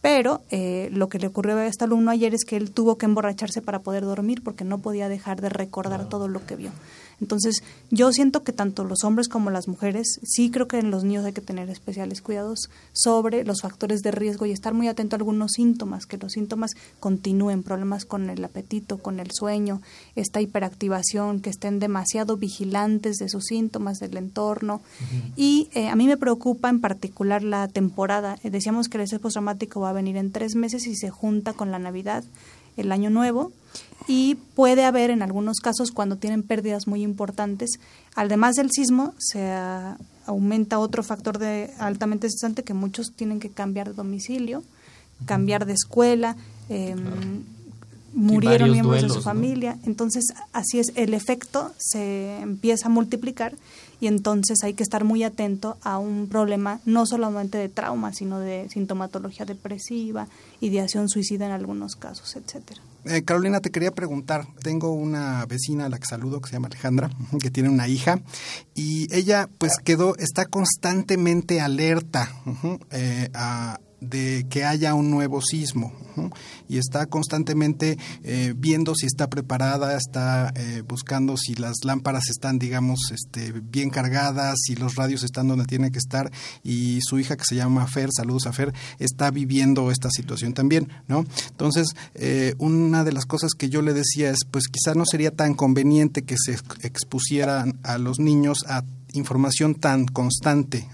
Pero 0.00 0.42
eh, 0.50 0.88
lo 0.92 1.08
que 1.08 1.18
le 1.18 1.26
ocurrió 1.26 1.56
a 1.56 1.66
este 1.66 1.84
alumno 1.84 2.10
ayer 2.10 2.34
es 2.34 2.44
que 2.44 2.56
él 2.56 2.70
tuvo 2.70 2.96
que 2.96 3.06
emborracharse 3.06 3.60
para 3.60 3.80
poder 3.80 4.04
dormir 4.04 4.42
porque 4.42 4.64
no 4.64 4.78
podía 4.78 5.08
dejar 5.08 5.40
de 5.40 5.50
recordar 5.50 6.08
todo 6.08 6.26
lo 6.26 6.44
que 6.46 6.56
vio. 6.56 6.70
Entonces, 7.20 7.62
yo 7.90 8.12
siento 8.12 8.42
que 8.42 8.52
tanto 8.52 8.84
los 8.84 9.04
hombres 9.04 9.28
como 9.28 9.50
las 9.50 9.68
mujeres, 9.68 10.20
sí 10.22 10.50
creo 10.50 10.68
que 10.68 10.78
en 10.78 10.90
los 10.90 11.04
niños 11.04 11.24
hay 11.24 11.32
que 11.32 11.40
tener 11.40 11.68
especiales 11.68 12.22
cuidados 12.22 12.70
sobre 12.92 13.44
los 13.44 13.60
factores 13.60 14.00
de 14.00 14.10
riesgo 14.10 14.46
y 14.46 14.52
estar 14.52 14.74
muy 14.74 14.88
atento 14.88 15.16
a 15.16 15.18
algunos 15.18 15.52
síntomas, 15.52 16.06
que 16.06 16.16
los 16.16 16.32
síntomas 16.32 16.72
continúen, 16.98 17.62
problemas 17.62 18.04
con 18.04 18.30
el 18.30 18.44
apetito, 18.44 18.98
con 18.98 19.20
el 19.20 19.30
sueño, 19.32 19.82
esta 20.16 20.40
hiperactivación, 20.40 21.40
que 21.40 21.50
estén 21.50 21.78
demasiado 21.78 22.36
vigilantes 22.36 23.16
de 23.16 23.28
sus 23.28 23.44
síntomas, 23.44 23.98
del 23.98 24.16
entorno. 24.16 24.80
Y 25.36 25.68
eh, 25.74 25.88
a 25.88 25.96
mí 25.96 26.06
me 26.06 26.16
preocupa 26.16 26.68
en 26.68 26.80
particular 26.80 27.42
la 27.42 27.68
temporada. 27.68 28.38
Eh, 28.42 28.50
decíamos 28.50 28.88
que 28.88 28.96
el 28.96 29.04
estrés 29.04 29.20
postraumático 29.20 29.80
va 29.80 29.90
a 29.90 29.94
venir 29.94 30.16
en 30.16 30.32
tres 30.32 30.54
meses 30.54 30.86
y 30.86 30.96
se 30.96 31.10
junta 31.10 31.52
con 31.52 31.70
la 31.70 31.78
Navidad 31.78 32.24
el 32.80 32.92
año 32.92 33.10
nuevo 33.10 33.52
y 34.06 34.36
puede 34.54 34.84
haber 34.84 35.10
en 35.10 35.22
algunos 35.22 35.58
casos 35.60 35.92
cuando 35.92 36.16
tienen 36.16 36.42
pérdidas 36.42 36.86
muy 36.86 37.02
importantes, 37.02 37.78
además 38.14 38.56
del 38.56 38.70
sismo, 38.70 39.14
se 39.18 39.52
aumenta 40.26 40.78
otro 40.78 41.02
factor 41.02 41.38
de 41.38 41.70
altamente 41.78 42.26
estresante 42.26 42.64
que 42.64 42.74
muchos 42.74 43.12
tienen 43.14 43.40
que 43.40 43.50
cambiar 43.50 43.88
de 43.88 43.94
domicilio, 43.94 44.62
cambiar 45.26 45.66
de 45.66 45.74
escuela, 45.74 46.36
eh, 46.68 46.96
murieron 48.12 48.72
miembros 48.72 49.02
de 49.02 49.08
su 49.08 49.22
familia, 49.22 49.78
entonces 49.84 50.24
así 50.52 50.78
es, 50.80 50.92
el 50.96 51.14
efecto 51.14 51.72
se 51.78 52.40
empieza 52.40 52.86
a 52.86 52.90
multiplicar 52.90 53.54
y 54.00 54.06
entonces 54.06 54.62
hay 54.64 54.74
que 54.74 54.82
estar 54.82 55.04
muy 55.04 55.22
atento 55.22 55.76
a 55.82 55.98
un 55.98 56.28
problema 56.28 56.80
no 56.84 57.06
solamente 57.06 57.58
de 57.58 57.68
trauma, 57.68 58.12
sino 58.12 58.38
de 58.38 58.68
sintomatología 58.70 59.44
depresiva, 59.44 60.28
ideación 60.60 61.08
suicida 61.08 61.46
en 61.46 61.52
algunos 61.52 61.96
casos, 61.96 62.36
etcétera. 62.36 62.80
Eh, 63.04 63.22
Carolina, 63.22 63.60
te 63.60 63.70
quería 63.70 63.92
preguntar, 63.92 64.46
tengo 64.62 64.92
una 64.92 65.46
vecina 65.46 65.86
a 65.86 65.88
la 65.88 65.98
que 65.98 66.06
saludo 66.06 66.40
que 66.40 66.48
se 66.48 66.54
llama 66.54 66.68
Alejandra, 66.68 67.10
que 67.40 67.50
tiene 67.50 67.68
una 67.68 67.88
hija 67.88 68.20
y 68.74 69.06
ella 69.14 69.48
pues 69.58 69.78
quedó, 69.82 70.16
está 70.16 70.46
constantemente 70.46 71.60
alerta 71.60 72.30
eh, 72.90 73.30
a 73.32 73.80
de 74.00 74.46
que 74.48 74.64
haya 74.64 74.94
un 74.94 75.10
nuevo 75.10 75.40
sismo 75.40 75.92
y 76.68 76.78
está 76.78 77.06
constantemente 77.06 77.98
eh, 78.22 78.54
viendo 78.56 78.94
si 78.94 79.06
está 79.06 79.28
preparada, 79.28 79.96
está 79.96 80.52
eh, 80.54 80.82
buscando 80.86 81.36
si 81.36 81.54
las 81.54 81.76
lámparas 81.84 82.28
están, 82.30 82.58
digamos, 82.58 83.10
este, 83.12 83.52
bien 83.52 83.90
cargadas, 83.90 84.56
si 84.66 84.74
los 84.74 84.96
radios 84.96 85.22
están 85.22 85.48
donde 85.48 85.64
tienen 85.64 85.92
que 85.92 85.98
estar 85.98 86.30
y 86.62 87.00
su 87.02 87.18
hija 87.18 87.36
que 87.36 87.44
se 87.44 87.56
llama 87.56 87.86
Fer, 87.86 88.10
saludos 88.14 88.46
a 88.46 88.52
Fer, 88.52 88.72
está 88.98 89.30
viviendo 89.30 89.90
esta 89.90 90.10
situación 90.10 90.52
también, 90.52 90.88
¿no? 91.08 91.24
Entonces, 91.50 91.88
eh, 92.14 92.54
una 92.58 93.04
de 93.04 93.12
las 93.12 93.26
cosas 93.26 93.52
que 93.56 93.68
yo 93.68 93.82
le 93.82 93.92
decía 93.92 94.30
es, 94.30 94.40
pues 94.50 94.68
quizá 94.68 94.94
no 94.94 95.04
sería 95.06 95.30
tan 95.30 95.54
conveniente 95.54 96.22
que 96.22 96.36
se 96.38 96.58
expusieran 96.82 97.78
a 97.82 97.98
los 97.98 98.18
niños 98.18 98.64
a 98.68 98.82
información 99.14 99.74
tan 99.74 100.06
constante, 100.06 100.88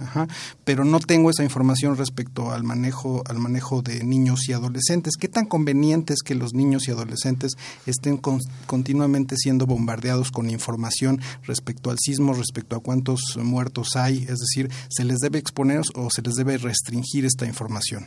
pero 0.64 0.84
no 0.84 1.00
tengo 1.00 1.30
esa 1.30 1.44
información 1.44 1.96
respecto 1.96 2.52
al 2.52 2.64
manejo, 2.64 3.22
al 3.26 3.38
manejo 3.38 3.82
de 3.82 4.04
niños 4.04 4.48
y 4.48 4.52
adolescentes. 4.52 5.14
¿Qué 5.18 5.28
tan 5.28 5.46
conveniente 5.46 6.12
es 6.12 6.22
que 6.22 6.34
los 6.34 6.54
niños 6.54 6.88
y 6.88 6.90
adolescentes 6.90 7.52
estén 7.86 8.20
continuamente 8.66 9.36
siendo 9.36 9.66
bombardeados 9.66 10.30
con 10.30 10.50
información 10.50 11.20
respecto 11.44 11.90
al 11.90 11.98
sismo, 11.98 12.34
respecto 12.34 12.76
a 12.76 12.80
cuántos 12.80 13.20
muertos 13.42 13.96
hay? 13.96 14.26
Es 14.28 14.38
decir, 14.38 14.70
¿se 14.88 15.04
les 15.04 15.18
debe 15.18 15.38
exponer 15.38 15.82
o 15.94 16.10
se 16.10 16.22
les 16.22 16.34
debe 16.34 16.58
restringir 16.58 17.24
esta 17.24 17.46
información? 17.46 18.06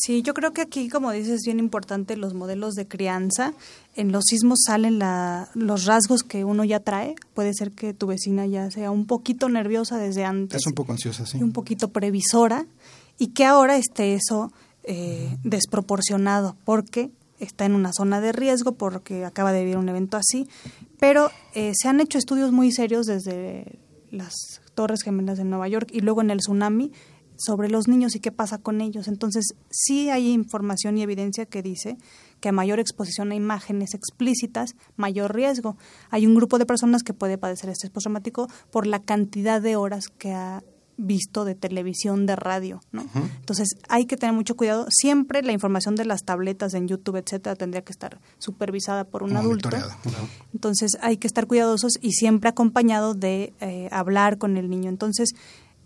Sí, 0.00 0.22
yo 0.22 0.32
creo 0.32 0.52
que 0.52 0.62
aquí, 0.62 0.88
como 0.88 1.12
dices, 1.12 1.40
es 1.40 1.42
bien 1.44 1.58
importante 1.58 2.16
los 2.16 2.32
modelos 2.32 2.74
de 2.74 2.88
crianza. 2.88 3.52
En 3.94 4.12
los 4.12 4.24
sismos 4.24 4.60
salen 4.64 4.98
la, 4.98 5.50
los 5.54 5.84
rasgos 5.84 6.22
que 6.22 6.44
uno 6.44 6.64
ya 6.64 6.80
trae. 6.80 7.16
Puede 7.34 7.52
ser 7.52 7.72
que 7.72 7.92
tu 7.92 8.06
vecina 8.06 8.46
ya 8.46 8.70
sea 8.70 8.90
un 8.90 9.04
poquito 9.04 9.50
nerviosa 9.50 9.98
desde 9.98 10.24
antes. 10.24 10.60
Es 10.60 10.66
un 10.66 10.72
poco 10.72 10.92
ansiosa, 10.92 11.26
sí. 11.26 11.36
Y 11.38 11.42
un 11.42 11.52
poquito 11.52 11.88
previsora. 11.88 12.64
Y 13.18 13.28
que 13.28 13.44
ahora 13.44 13.76
esté 13.76 14.14
eso 14.14 14.50
eh, 14.84 15.36
desproporcionado 15.44 16.56
porque 16.64 17.10
está 17.38 17.66
en 17.66 17.74
una 17.74 17.92
zona 17.92 18.22
de 18.22 18.32
riesgo, 18.32 18.72
porque 18.72 19.26
acaba 19.26 19.52
de 19.52 19.60
vivir 19.60 19.76
un 19.76 19.90
evento 19.90 20.16
así. 20.16 20.48
Pero 20.98 21.30
eh, 21.54 21.72
se 21.74 21.88
han 21.88 22.00
hecho 22.00 22.16
estudios 22.16 22.52
muy 22.52 22.72
serios 22.72 23.04
desde 23.04 23.78
las 24.10 24.32
Torres 24.74 25.02
Gemelas 25.02 25.36
de 25.36 25.44
Nueva 25.44 25.68
York 25.68 25.90
y 25.92 26.00
luego 26.00 26.22
en 26.22 26.30
el 26.30 26.38
tsunami 26.38 26.90
sobre 27.40 27.70
los 27.70 27.88
niños 27.88 28.14
y 28.14 28.20
qué 28.20 28.32
pasa 28.32 28.58
con 28.58 28.80
ellos. 28.80 29.08
Entonces, 29.08 29.54
sí 29.70 30.10
hay 30.10 30.30
información 30.30 30.98
y 30.98 31.02
evidencia 31.02 31.46
que 31.46 31.62
dice 31.62 31.96
que 32.40 32.50
a 32.50 32.52
mayor 32.52 32.80
exposición 32.80 33.32
a 33.32 33.34
imágenes 33.34 33.94
explícitas, 33.94 34.76
mayor 34.96 35.34
riesgo. 35.34 35.76
Hay 36.10 36.26
un 36.26 36.34
grupo 36.34 36.58
de 36.58 36.66
personas 36.66 37.02
que 37.02 37.14
puede 37.14 37.38
padecer 37.38 37.70
estrés 37.70 37.90
postraumático 37.90 38.48
por 38.70 38.86
la 38.86 39.00
cantidad 39.00 39.60
de 39.60 39.76
horas 39.76 40.08
que 40.08 40.32
ha 40.32 40.62
visto 41.02 41.46
de 41.46 41.54
televisión, 41.54 42.26
de 42.26 42.36
radio, 42.36 42.82
¿no? 42.92 43.06
Entonces, 43.38 43.70
hay 43.88 44.04
que 44.04 44.16
tener 44.18 44.34
mucho 44.34 44.54
cuidado. 44.54 44.86
Siempre 44.90 45.42
la 45.42 45.52
información 45.52 45.94
de 45.94 46.04
las 46.04 46.24
tabletas 46.24 46.74
en 46.74 46.88
YouTube, 46.88 47.16
etcétera, 47.16 47.56
tendría 47.56 47.82
que 47.82 47.92
estar 47.92 48.20
supervisada 48.38 49.04
por 49.04 49.22
un 49.22 49.36
adulto. 49.36 49.70
Entonces, 50.52 50.92
hay 51.00 51.16
que 51.16 51.26
estar 51.26 51.46
cuidadosos 51.46 51.94
y 52.02 52.12
siempre 52.12 52.50
acompañado 52.50 53.14
de 53.14 53.54
eh, 53.60 53.88
hablar 53.92 54.36
con 54.36 54.58
el 54.58 54.68
niño. 54.68 54.90
Entonces, 54.90 55.32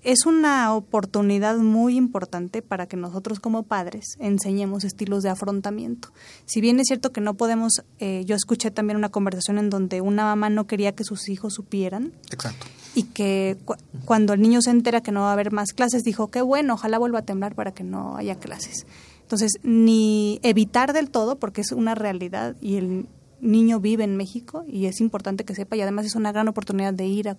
es 0.04 0.26
una 0.26 0.74
oportunidad 0.74 1.56
muy 1.56 1.96
importante 1.96 2.60
para 2.60 2.86
que 2.86 2.96
nosotros 2.96 3.40
como 3.40 3.62
padres 3.62 4.16
enseñemos 4.20 4.84
estilos 4.84 5.22
de 5.22 5.30
afrontamiento. 5.30 6.10
Si 6.44 6.60
bien 6.60 6.78
es 6.78 6.86
cierto 6.86 7.10
que 7.10 7.22
no 7.22 7.34
podemos, 7.34 7.82
eh, 7.98 8.22
yo 8.26 8.36
escuché 8.36 8.70
también 8.70 8.98
una 8.98 9.08
conversación 9.08 9.58
en 9.58 9.70
donde 9.70 10.02
una 10.02 10.24
mamá 10.24 10.50
no 10.50 10.66
quería 10.66 10.94
que 10.94 11.04
sus 11.04 11.28
hijos 11.30 11.54
supieran. 11.54 12.12
Exacto. 12.30 12.66
Y 12.94 13.04
que 13.04 13.56
cuando 14.04 14.34
el 14.34 14.42
niño 14.42 14.60
se 14.62 14.70
entera 14.70 15.00
que 15.00 15.10
no 15.10 15.22
va 15.22 15.30
a 15.30 15.32
haber 15.32 15.50
más 15.50 15.72
clases, 15.72 16.04
dijo, 16.04 16.30
qué 16.30 16.42
bueno, 16.42 16.74
ojalá 16.74 16.98
vuelva 16.98 17.20
a 17.20 17.24
temblar 17.24 17.54
para 17.54 17.72
que 17.72 17.82
no 17.82 18.16
haya 18.16 18.36
clases. 18.36 18.86
Entonces, 19.22 19.52
ni 19.62 20.38
evitar 20.42 20.92
del 20.92 21.10
todo, 21.10 21.38
porque 21.38 21.62
es 21.62 21.72
una 21.72 21.94
realidad 21.94 22.56
y 22.60 22.76
el 22.76 23.08
niño 23.40 23.80
vive 23.80 24.04
en 24.04 24.16
México 24.16 24.64
y 24.66 24.86
es 24.86 25.00
importante 25.00 25.44
que 25.44 25.54
sepa 25.54 25.76
y 25.76 25.80
además 25.80 26.06
es 26.06 26.14
una 26.14 26.32
gran 26.32 26.48
oportunidad 26.48 26.94
de 26.94 27.06
ir 27.06 27.28
a 27.28 27.36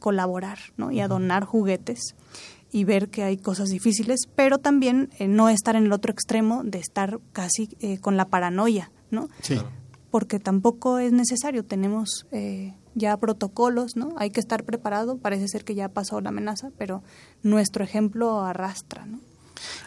colaborar 0.00 0.58
¿no? 0.76 0.90
y 0.90 1.00
a 1.00 1.06
donar 1.06 1.44
juguetes 1.44 2.16
y 2.72 2.84
ver 2.84 3.08
que 3.08 3.22
hay 3.22 3.36
cosas 3.36 3.68
difíciles, 3.68 4.20
pero 4.34 4.58
también 4.58 5.10
eh, 5.18 5.28
no 5.28 5.48
estar 5.48 5.76
en 5.76 5.84
el 5.84 5.92
otro 5.92 6.12
extremo 6.12 6.62
de 6.64 6.78
estar 6.78 7.20
casi 7.32 7.68
eh, 7.80 7.98
con 7.98 8.16
la 8.16 8.26
paranoia, 8.26 8.90
¿no? 9.10 9.28
Sí. 9.42 9.58
Porque 10.10 10.38
tampoco 10.38 10.98
es 10.98 11.12
necesario, 11.12 11.64
tenemos 11.64 12.26
eh, 12.32 12.74
ya 12.94 13.16
protocolos, 13.16 13.96
¿no? 13.96 14.14
Hay 14.16 14.30
que 14.30 14.40
estar 14.40 14.64
preparado, 14.64 15.18
parece 15.18 15.48
ser 15.48 15.64
que 15.64 15.74
ya 15.74 15.88
pasó 15.88 16.20
la 16.20 16.30
amenaza, 16.30 16.70
pero 16.78 17.02
nuestro 17.42 17.84
ejemplo 17.84 18.40
arrastra, 18.40 19.06
¿no? 19.06 19.20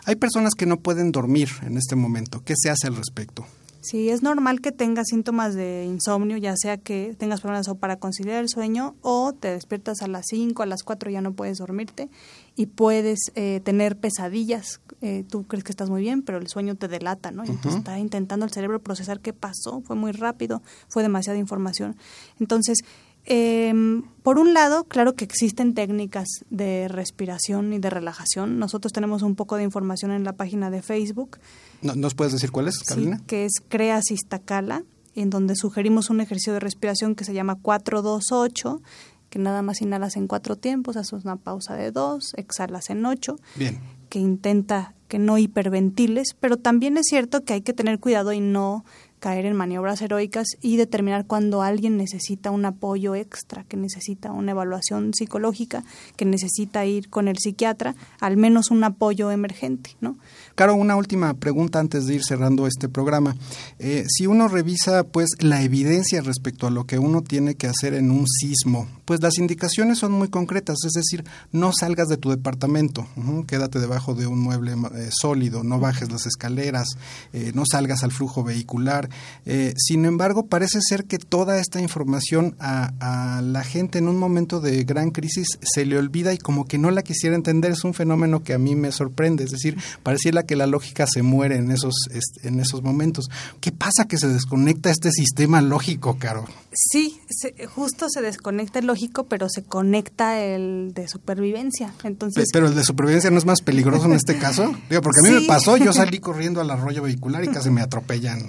Hay 0.05 0.15
personas 0.15 0.53
que 0.53 0.65
no 0.65 0.79
pueden 0.79 1.11
dormir 1.11 1.49
en 1.63 1.77
este 1.77 1.95
momento. 1.95 2.43
¿Qué 2.43 2.53
se 2.55 2.69
hace 2.69 2.87
al 2.87 2.95
respecto? 2.95 3.45
Sí, 3.83 4.09
es 4.09 4.23
normal 4.23 4.61
que 4.61 4.71
tengas 4.71 5.07
síntomas 5.09 5.55
de 5.55 5.83
insomnio, 5.83 6.37
ya 6.37 6.55
sea 6.55 6.77
que 6.77 7.15
tengas 7.17 7.41
problemas 7.41 7.67
o 7.67 7.75
para 7.75 7.97
conciliar 7.97 8.41
el 8.41 8.47
sueño 8.47 8.95
o 9.01 9.33
te 9.33 9.49
despiertas 9.49 10.01
a 10.01 10.07
las 10.07 10.27
5, 10.29 10.63
a 10.63 10.65
las 10.65 10.83
4 10.83 11.11
ya 11.11 11.19
no 11.19 11.33
puedes 11.33 11.57
dormirte 11.57 12.07
y 12.55 12.67
puedes 12.67 13.19
eh, 13.35 13.59
tener 13.65 13.97
pesadillas. 13.97 14.79
Eh, 15.01 15.25
tú 15.29 15.43
crees 15.43 15.65
que 15.65 15.73
estás 15.73 15.89
muy 15.89 16.01
bien, 16.01 16.21
pero 16.21 16.37
el 16.37 16.47
sueño 16.47 16.75
te 16.75 16.87
delata, 16.87 17.31
¿no? 17.31 17.43
Entonces 17.43 17.75
está 17.75 17.99
intentando 17.99 18.45
el 18.45 18.53
cerebro 18.53 18.81
procesar 18.81 19.19
qué 19.19 19.33
pasó, 19.33 19.81
fue 19.81 19.97
muy 19.97 20.13
rápido, 20.13 20.61
fue 20.87 21.03
demasiada 21.03 21.37
información. 21.37 21.97
Entonces, 22.39 22.77
eh, 23.25 23.73
por 24.23 24.37
un 24.39 24.53
lado, 24.53 24.83
claro 24.85 25.13
que 25.15 25.23
existen 25.25 25.73
técnicas 25.73 26.27
de 26.49 26.87
respiración 26.87 27.73
y 27.73 27.79
de 27.79 27.89
relajación. 27.89 28.59
Nosotros 28.59 28.91
tenemos 28.93 29.21
un 29.21 29.35
poco 29.35 29.55
de 29.57 29.63
información 29.63 30.11
en 30.11 30.23
la 30.23 30.33
página 30.33 30.69
de 30.69 30.81
Facebook. 30.81 31.39
¿No- 31.81 31.95
¿Nos 31.95 32.15
puedes 32.15 32.33
decir 32.33 32.51
cuál 32.51 32.67
es, 32.67 32.79
Carolina? 32.79 33.17
Sí, 33.17 33.23
que 33.27 33.45
es 33.45 33.53
Crea 33.67 34.01
Sistacala, 34.01 34.83
en 35.15 35.29
donde 35.29 35.55
sugerimos 35.55 36.09
un 36.09 36.21
ejercicio 36.21 36.53
de 36.53 36.59
respiración 36.59 37.15
que 37.15 37.23
se 37.25 37.33
llama 37.33 37.55
428, 37.61 38.81
que 39.29 39.39
nada 39.39 39.61
más 39.61 39.81
inhalas 39.81 40.15
en 40.15 40.27
cuatro 40.27 40.55
tiempos, 40.55 40.95
haces 40.97 41.23
una 41.23 41.35
pausa 41.37 41.75
de 41.75 41.91
dos, 41.91 42.33
exhalas 42.37 42.89
en 42.89 43.05
ocho, 43.05 43.37
Bien. 43.55 43.79
que 44.09 44.19
intenta 44.19 44.93
que 45.07 45.19
no 45.19 45.37
hiperventiles, 45.37 46.35
pero 46.39 46.57
también 46.57 46.97
es 46.97 47.05
cierto 47.07 47.43
que 47.43 47.53
hay 47.53 47.61
que 47.61 47.73
tener 47.73 47.99
cuidado 47.99 48.31
y 48.33 48.39
no 48.39 48.83
caer 49.23 49.45
en 49.45 49.55
maniobras 49.55 50.01
heroicas 50.01 50.47
y 50.61 50.75
determinar 50.75 51.25
cuando 51.25 51.61
alguien 51.61 51.95
necesita 51.95 52.51
un 52.51 52.65
apoyo 52.65 53.15
extra, 53.15 53.63
que 53.63 53.77
necesita 53.77 54.33
una 54.33 54.51
evaluación 54.51 55.13
psicológica, 55.13 55.85
que 56.17 56.25
necesita 56.25 56.83
ir 56.83 57.09
con 57.09 57.29
el 57.29 57.37
psiquiatra, 57.37 57.95
al 58.19 58.35
menos 58.35 58.69
un 58.69 58.83
apoyo 58.83 59.31
emergente, 59.31 59.91
¿no? 60.01 60.17
Caro, 60.55 60.75
una 60.75 60.97
última 60.97 61.33
pregunta 61.35 61.79
antes 61.79 62.05
de 62.05 62.15
ir 62.15 62.23
cerrando 62.25 62.67
este 62.67 62.89
programa. 62.89 63.37
Eh, 63.79 64.03
si 64.09 64.27
uno 64.27 64.49
revisa 64.49 65.05
pues 65.05 65.29
la 65.39 65.61
evidencia 65.61 66.19
respecto 66.19 66.67
a 66.67 66.69
lo 66.69 66.85
que 66.85 66.99
uno 66.99 67.21
tiene 67.21 67.55
que 67.55 67.67
hacer 67.67 67.93
en 67.93 68.11
un 68.11 68.27
sismo, 68.27 68.89
pues 69.05 69.21
las 69.21 69.37
indicaciones 69.37 69.99
son 69.99 70.11
muy 70.11 70.29
concretas, 70.29 70.77
es 70.85 70.93
decir, 70.93 71.23
no 71.51 71.71
salgas 71.73 72.07
de 72.07 72.17
tu 72.17 72.29
departamento, 72.29 73.07
quédate 73.47 73.79
debajo 73.79 74.13
de 74.15 74.27
un 74.27 74.39
mueble 74.39 74.73
eh, 74.95 75.09
sólido, 75.11 75.63
no 75.63 75.79
bajes 75.79 76.11
las 76.11 76.25
escaleras, 76.25 76.87
eh, 77.33 77.51
no 77.53 77.63
salgas 77.69 78.03
al 78.03 78.11
flujo 78.11 78.43
vehicular. 78.43 79.09
Eh, 79.45 79.73
sin 79.77 80.05
embargo, 80.05 80.45
parece 80.47 80.79
ser 80.81 81.05
que 81.05 81.17
toda 81.17 81.59
esta 81.59 81.81
información 81.81 82.55
a, 82.59 83.41
la 83.43 83.63
gente 83.63 83.99
en 83.99 84.07
un 84.07 84.17
momento 84.17 84.59
de 84.61 84.83
gran 84.83 85.11
crisis 85.11 85.47
se 85.61 85.85
le 85.85 85.97
olvida 85.97 86.33
y 86.33 86.37
como 86.37 86.65
que 86.65 86.77
no 86.77 86.91
la 86.91 87.01
quisiera 87.03 87.35
entender. 87.35 87.71
Es 87.71 87.83
un 87.83 87.93
fenómeno 87.93 88.43
que 88.43 88.53
a 88.53 88.57
mí 88.57 88.75
me 88.75 88.91
sorprende, 88.91 89.43
es 89.43 89.51
decir, 89.51 89.77
pareciera 90.03 90.43
que 90.43 90.55
la 90.55 90.67
lógica 90.67 91.05
se 91.07 91.21
muere 91.23 91.57
en 91.57 91.71
esos, 91.71 91.95
en 92.43 92.59
esos 92.59 92.83
momentos. 92.83 93.29
¿Qué 93.59 93.71
pasa 93.71 94.05
que 94.07 94.17
se 94.17 94.27
desconecta 94.27 94.89
este 94.89 95.11
sistema 95.11 95.61
lógico, 95.61 96.17
Caro? 96.17 96.45
Sí, 96.73 97.19
se- 97.29 97.67
justo 97.67 98.07
se 98.09 98.21
desconecta 98.21 98.79
el 98.79 98.89
lógico, 98.93 99.23
pero 99.23 99.49
se 99.49 99.63
conecta 99.63 100.39
el 100.39 100.91
de 100.93 101.07
supervivencia. 101.07 101.93
Pe- 102.01 102.07
Entonces, 102.09 102.47
Pero 102.53 102.67
el 102.67 102.75
de 102.75 102.83
supervivencia 102.83 103.31
no 103.31 103.37
es 103.39 103.45
más 103.45 103.61
peligroso 103.61 104.05
en 104.05 104.13
este 104.13 104.37
caso. 104.37 104.71
Digo, 104.89 105.01
porque 105.01 105.19
a 105.27 105.31
mí 105.31 105.39
me 105.41 105.47
pasó, 105.47 105.77
yo 105.77 105.91
salí 105.93 106.19
corriendo 106.19 106.61
al 106.61 106.69
arroyo 106.69 107.01
vehicular 107.01 107.43
y 107.43 107.47
casi 107.47 107.69
me 107.71 107.81
atropellan. 107.81 108.39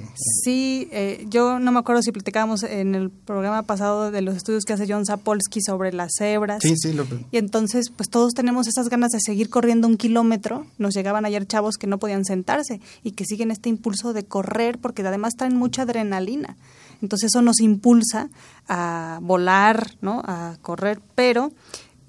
sí, 0.44 0.88
eh, 0.92 1.24
yo 1.30 1.58
no 1.58 1.72
me 1.72 1.78
acuerdo 1.78 2.02
si 2.02 2.12
platicábamos 2.12 2.62
en 2.62 2.94
el 2.94 3.10
programa 3.10 3.62
pasado 3.62 4.10
de 4.10 4.20
los 4.20 4.36
estudios 4.36 4.64
que 4.64 4.74
hace 4.74 4.86
John 4.88 5.06
Sapolsky 5.06 5.60
sobre 5.62 5.92
las 5.92 6.12
cebras. 6.18 6.58
Sí, 6.62 6.74
sí, 6.76 6.92
lo, 6.92 7.06
Y 7.30 7.38
entonces, 7.38 7.90
pues 7.90 8.08
todos 8.10 8.34
tenemos 8.34 8.66
esas 8.68 8.88
ganas 8.90 9.10
de 9.12 9.20
seguir 9.20 9.48
corriendo 9.48 9.88
un 9.88 9.96
kilómetro. 9.96 10.66
Nos 10.78 10.94
llegaban 10.94 11.24
ayer 11.24 11.46
chavos 11.46 11.76
que 11.78 11.86
no 11.86 11.98
podían 11.98 12.24
sentarse 12.24 12.80
y 13.02 13.12
que 13.12 13.24
siguen 13.24 13.50
este 13.50 13.68
impulso 13.70 14.12
de 14.12 14.24
correr 14.24 14.78
porque 14.78 15.02
además 15.02 15.34
traen 15.36 15.56
mucha 15.56 15.82
adrenalina. 15.82 16.56
Entonces 17.04 17.32
eso 17.32 17.42
nos 17.42 17.60
impulsa 17.60 18.30
a 18.66 19.18
volar, 19.20 19.90
¿no? 20.00 20.22
A 20.24 20.56
correr, 20.62 21.02
pero 21.14 21.52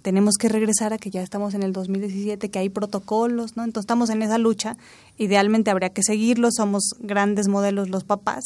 tenemos 0.01 0.35
que 0.39 0.47
regresar 0.47 0.93
a 0.93 0.97
que 0.97 1.09
ya 1.09 1.21
estamos 1.21 1.53
en 1.53 1.63
el 1.63 1.73
2017, 1.73 2.49
que 2.49 2.59
hay 2.59 2.69
protocolos, 2.69 3.57
¿no? 3.57 3.65
Entonces 3.65 3.83
estamos 3.83 4.09
en 4.09 4.21
esa 4.21 4.37
lucha. 4.37 4.77
Idealmente 5.17 5.69
habría 5.69 5.89
que 5.89 6.01
seguirlos, 6.01 6.53
somos 6.55 6.95
grandes 6.99 7.49
modelos 7.49 7.89
los 7.89 8.05
papás, 8.05 8.45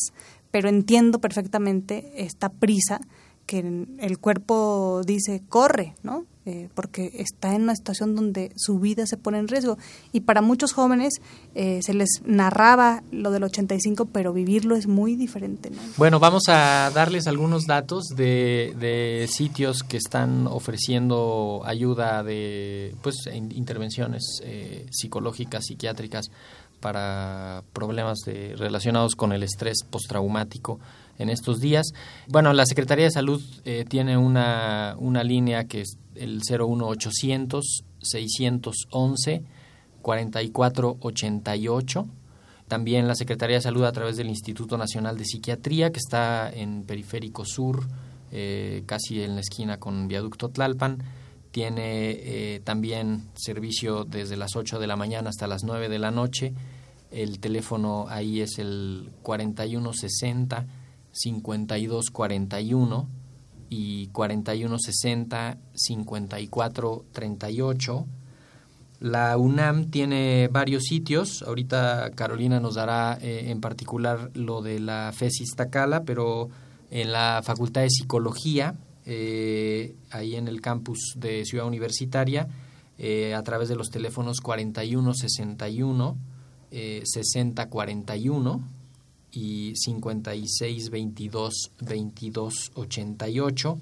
pero 0.50 0.70
entiendo 0.70 1.20
perfectamente 1.20 2.12
esta 2.16 2.50
prisa 2.50 3.00
que 3.46 3.60
el 4.00 4.18
cuerpo 4.18 5.02
dice 5.06 5.44
corre, 5.50 5.94
¿no? 6.02 6.26
Eh, 6.50 6.68
porque 6.74 7.12
está 7.14 7.54
en 7.54 7.62
una 7.62 7.76
situación 7.76 8.16
donde 8.16 8.52
su 8.56 8.80
vida 8.80 9.06
se 9.06 9.18
pone 9.18 9.38
en 9.38 9.48
riesgo. 9.48 9.78
Y 10.12 10.22
para 10.22 10.42
muchos 10.42 10.74
jóvenes 10.74 11.14
eh, 11.54 11.80
se 11.84 11.94
les 11.94 12.24
narraba 12.26 13.04
lo 13.12 13.30
del 13.30 13.44
85, 13.44 14.06
pero 14.12 14.34
vivirlo 14.34 14.76
es 14.76 14.88
muy 14.88 15.16
diferente, 15.16 15.70
¿no? 15.70 15.78
Bueno, 15.98 16.20
vamos 16.20 16.46
a 16.48 16.90
darles 16.90 17.28
algunos 17.28 17.68
datos 17.68 18.06
de, 18.16 19.28
sitios 19.30 19.84
que 19.84 19.98
están 19.98 20.48
ofreciendo 20.48 21.62
ayuda 21.66 22.24
de 22.24 22.96
pues 23.04 23.16
in- 23.32 23.52
intervenciones 23.56 24.24
eh, 24.44 24.88
psicológicas, 24.90 25.66
psiquiátricas 25.66 26.32
para 26.80 27.64
problemas 27.74 28.20
de- 28.26 28.56
relacionados 28.56 29.14
con 29.16 29.34
el 29.34 29.44
estrés 29.44 29.84
postraumático 29.88 30.80
en 31.20 31.30
estos 31.30 31.60
días. 31.60 31.88
Bueno, 32.30 32.54
la 32.54 32.66
Secretaría 32.66 33.04
de 33.06 33.12
Salud 33.12 33.42
eh, 33.66 33.84
tiene 33.90 34.18
una, 34.18 34.96
una 35.00 35.22
línea 35.24 35.66
que 35.66 35.84
el 36.16 36.42
01800 36.42 37.84
611 38.02 39.44
4488 40.02 42.08
también 42.70 43.08
la 43.08 43.16
Secretaría 43.16 43.58
de 43.58 43.64
Salud 43.64 43.84
a 43.84 43.92
través 43.92 44.16
del 44.16 44.30
Instituto 44.30 44.78
Nacional 44.78 45.18
de 45.18 45.26
Psiquiatría, 45.26 45.92
que 45.92 45.98
está 45.98 46.52
en 46.52 46.84
Periférico 46.84 47.44
Sur, 47.44 47.88
eh, 48.32 48.84
casi 48.86 49.24
en 49.24 49.34
la 49.34 49.42
esquina 49.42 49.80
con 49.80 50.08
Viaducto 50.08 50.50
Tlalpan. 50.50 51.00
Tiene 51.50 52.12
eh, 52.12 52.62
también 52.64 53.24
servicio 53.34 54.06
desde 54.06 54.38
las 54.38 54.56
8 54.56 54.78
de 54.78 54.86
la 54.86 54.96
mañana 54.96 55.32
hasta 55.32 55.48
las 55.48 55.64
9 55.64 55.90
de 55.90 55.98
la 55.98 56.12
noche. 56.12 56.54
El 57.10 57.40
teléfono 57.40 58.06
ahí 58.08 58.40
es 58.40 58.60
el 58.60 59.10
4160 59.24 60.68
5241 61.12 63.10
y 63.70 64.08
4160 64.08 65.58
5438. 65.74 68.08
La 69.00 69.38
UNAM 69.38 69.92
tiene 69.92 70.50
varios 70.52 70.84
sitios. 70.84 71.42
Ahorita 71.44 72.12
Carolina 72.16 72.60
nos 72.60 72.76
dará 72.76 73.18
eh, 73.22 73.50
en 73.50 73.62
particular 73.62 74.30
lo 74.34 74.62
de 74.62 74.80
la 74.80 75.14
FESIS 75.16 75.56
Tacala, 75.56 76.04
pero 76.04 76.50
en 76.92 77.12
la 77.12 77.42
Facultad 77.44 77.82
de 77.82 77.90
Psicología, 77.90 78.76
eh, 79.06 79.96
ahí 80.12 80.36
en 80.36 80.48
el 80.48 80.62
campus 80.62 81.14
de 81.16 81.46
Ciudad 81.46 81.66
Universitaria, 81.66 82.48
eh, 82.98 83.34
a 83.34 83.44
través 83.44 83.70
de 83.70 83.76
los 83.76 83.90
teléfonos 83.90 84.42
4161, 84.42 86.18
eh, 86.72 87.02
6041 87.06 88.79
y 89.32 89.74
5622 89.76 91.72
2288 91.80 93.80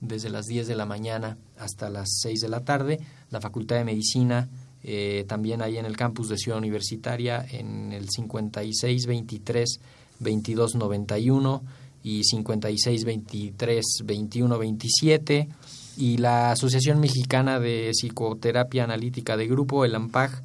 desde 0.00 0.30
las 0.30 0.46
10 0.46 0.68
de 0.68 0.76
la 0.76 0.86
mañana 0.86 1.36
hasta 1.58 1.90
las 1.90 2.08
6 2.22 2.40
de 2.40 2.48
la 2.48 2.64
tarde. 2.64 3.00
La 3.30 3.40
Facultad 3.40 3.76
de 3.76 3.84
Medicina, 3.84 4.48
eh, 4.82 5.24
también 5.28 5.62
ahí 5.62 5.76
en 5.76 5.86
el 5.86 5.96
campus 5.96 6.28
de 6.28 6.36
Ciudad 6.36 6.58
Universitaria, 6.58 7.44
en 7.50 7.92
el 7.92 8.08
5623 8.08 9.80
2291 10.20 11.62
y 12.02 12.24
5623 12.24 13.84
2127. 14.04 15.48
Y 15.96 16.18
la 16.18 16.52
Asociación 16.52 17.00
Mexicana 17.00 17.58
de 17.58 17.90
Psicoterapia 17.92 18.84
Analítica 18.84 19.36
de 19.36 19.48
Grupo, 19.48 19.84
el 19.84 19.96
AMPAG, 19.96 20.42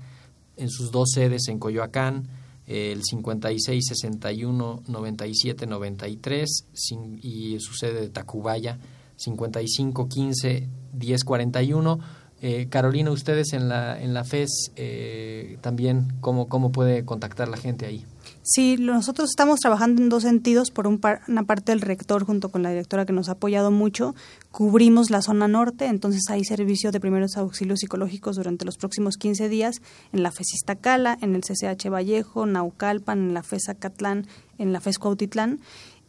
en 0.57 0.69
sus 0.69 0.91
dos 0.91 1.11
sedes 1.11 1.47
en 1.47 1.59
Coyoacán, 1.59 2.27
el 2.67 3.03
56 3.03 3.85
61 3.85 4.83
97 4.87 5.67
93 5.67 6.65
sin- 6.73 7.19
y 7.21 7.59
su 7.59 7.73
sede 7.73 8.01
de 8.01 8.09
Tacubaya 8.09 8.79
55 9.17 10.07
15 10.07 10.67
10 10.93 11.23
41 11.23 11.99
Eh, 12.45 12.67
Carolina, 12.69 13.09
ustedes 13.09 13.53
en 13.53 13.69
la, 13.69 14.01
en 14.01 14.13
la 14.13 14.25
FES 14.25 14.73
eh, 14.75 15.57
también, 15.61 16.11
¿cómo, 16.19 16.49
¿cómo 16.49 16.73
puede 16.73 17.05
contactar 17.05 17.47
la 17.47 17.55
gente 17.55 17.85
ahí? 17.85 18.05
Sí, 18.41 18.77
nosotros 18.79 19.29
estamos 19.29 19.59
trabajando 19.59 20.01
en 20.01 20.09
dos 20.09 20.23
sentidos. 20.23 20.71
Por 20.71 20.87
un 20.87 20.99
una 21.27 21.43
parte, 21.43 21.71
el 21.71 21.81
rector, 21.81 22.25
junto 22.25 22.49
con 22.49 22.63
la 22.63 22.69
directora 22.69 23.05
que 23.05 23.13
nos 23.13 23.29
ha 23.29 23.33
apoyado 23.33 23.71
mucho, 23.71 24.15
cubrimos 24.51 25.09
la 25.09 25.21
zona 25.21 25.47
norte, 25.47 25.85
entonces 25.85 26.23
hay 26.29 26.43
servicio 26.43 26.91
de 26.91 26.99
primeros 26.99 27.37
auxilios 27.37 27.79
psicológicos 27.79 28.35
durante 28.35 28.65
los 28.65 28.77
próximos 28.77 29.17
15 29.17 29.49
días 29.49 29.81
en 30.11 30.23
la 30.23 30.31
FES 30.31 30.53
Iztacala, 30.53 31.17
en 31.21 31.35
el 31.35 31.41
CCH 31.41 31.89
Vallejo, 31.89 32.45
Naucalpan, 32.45 33.19
en 33.19 33.33
la 33.33 33.43
FES 33.43 33.69
Acatlán, 33.69 34.27
en 34.57 34.73
la 34.73 34.79
FES 34.79 34.99
Cuautitlán 34.99 35.59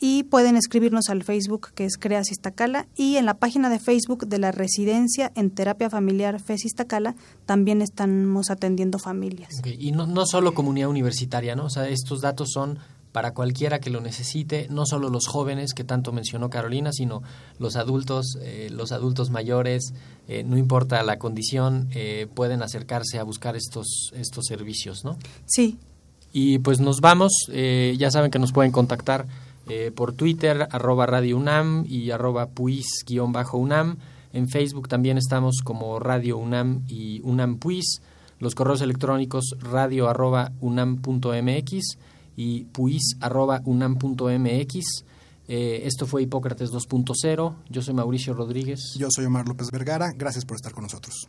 y 0.01 0.25
pueden 0.25 0.57
escribirnos 0.57 1.09
al 1.09 1.23
Facebook 1.23 1.71
que 1.75 1.85
es 1.85 1.97
Creas 1.97 2.31
Iztacala 2.31 2.87
y 2.97 3.17
en 3.17 3.27
la 3.27 3.35
página 3.35 3.71
de 3.71 3.79
Facebook 3.79 4.27
de 4.27 4.39
la 4.39 4.53
residencia 4.53 5.33
en 5.35 5.51
terapia 5.51 5.91
familiar 5.91 6.41
FES 6.41 6.65
Iztacala 6.67 7.15
también 7.47 7.83
estamos 7.83 8.51
atendiendo 8.51 8.99
familias. 8.99 9.63
Y 9.65 9.93
no, 9.93 10.07
no 10.07 10.27
solo 10.27 10.55
comunidad 10.55 10.89
universitaria, 10.89 11.57
¿no? 11.57 11.67
O 11.67 11.71
sea, 11.71 11.89
estos 11.89 12.21
datos 12.21 12.51
son 12.53 12.79
para 13.15 13.33
cualquiera 13.33 13.79
que 13.79 13.91
lo 13.91 14.01
necesite, 14.01 14.67
no 14.71 14.87
solo 14.87 15.09
los 15.09 15.29
jóvenes 15.29 15.73
que 15.73 15.85
tanto 15.85 16.11
mencionó 16.11 16.51
Carolina, 16.51 16.91
sino 16.93 17.23
los 17.61 17.77
adultos, 17.77 18.37
eh, 18.43 18.71
los 18.73 18.91
adultos 18.91 19.31
mayores, 19.31 19.95
eh, 20.27 20.43
no 20.43 20.59
importa 20.59 21.01
la 21.05 21.17
condición, 21.17 21.89
eh, 21.95 22.27
pueden 22.35 22.61
acercarse 22.61 23.21
a 23.21 23.23
buscar 23.23 23.55
estos, 23.55 24.11
estos 24.17 24.47
servicios, 24.47 25.05
¿no? 25.05 25.17
Sí. 25.47 25.79
Y 26.33 26.59
pues 26.59 26.81
nos 26.81 27.01
vamos, 27.01 27.33
ya 27.47 28.11
saben 28.11 28.33
que 28.33 28.41
nos 28.41 28.51
pueden 28.51 28.73
contactar 28.73 29.27
eh, 29.69 29.91
por 29.95 30.13
Twitter, 30.13 30.69
arroba 30.71 31.07
Radio 31.07 31.37
UNAM 31.37 31.85
y 31.89 32.11
arroba 32.11 32.51
puis-UNAM. 32.51 33.97
En 34.33 34.49
Facebook 34.49 34.89
también 34.89 35.17
estamos 35.19 35.61
como 35.63 35.99
Radio 35.99 36.39
UNAM 36.39 36.83
y 36.89 37.21
UNAM 37.23 37.59
Puis. 37.59 38.01
Los 38.41 38.55
correos 38.55 38.83
electrónicos 38.83 39.57
radio 39.61 40.09
arroba 40.09 40.53
unam.mx 40.61 41.99
y 42.37 42.65
puis 42.65 43.17
arroba 43.21 43.63
unam.mx. 43.65 45.05
Eh, 45.47 45.83
esto 45.85 46.07
fue 46.07 46.23
Hipócrates 46.23 46.71
2.0. 46.71 47.55
Yo 47.69 47.83
soy 47.83 47.95
Mauricio 47.95 48.35
Rodríguez. 48.35 48.95
Yo 48.99 49.09
soy 49.11 49.27
Omar 49.27 49.47
López 49.47 49.71
Vergara. 49.71 50.13
Gracias 50.17 50.45
por 50.45 50.57
estar 50.57 50.73
con 50.73 50.83
nosotros. 50.83 51.29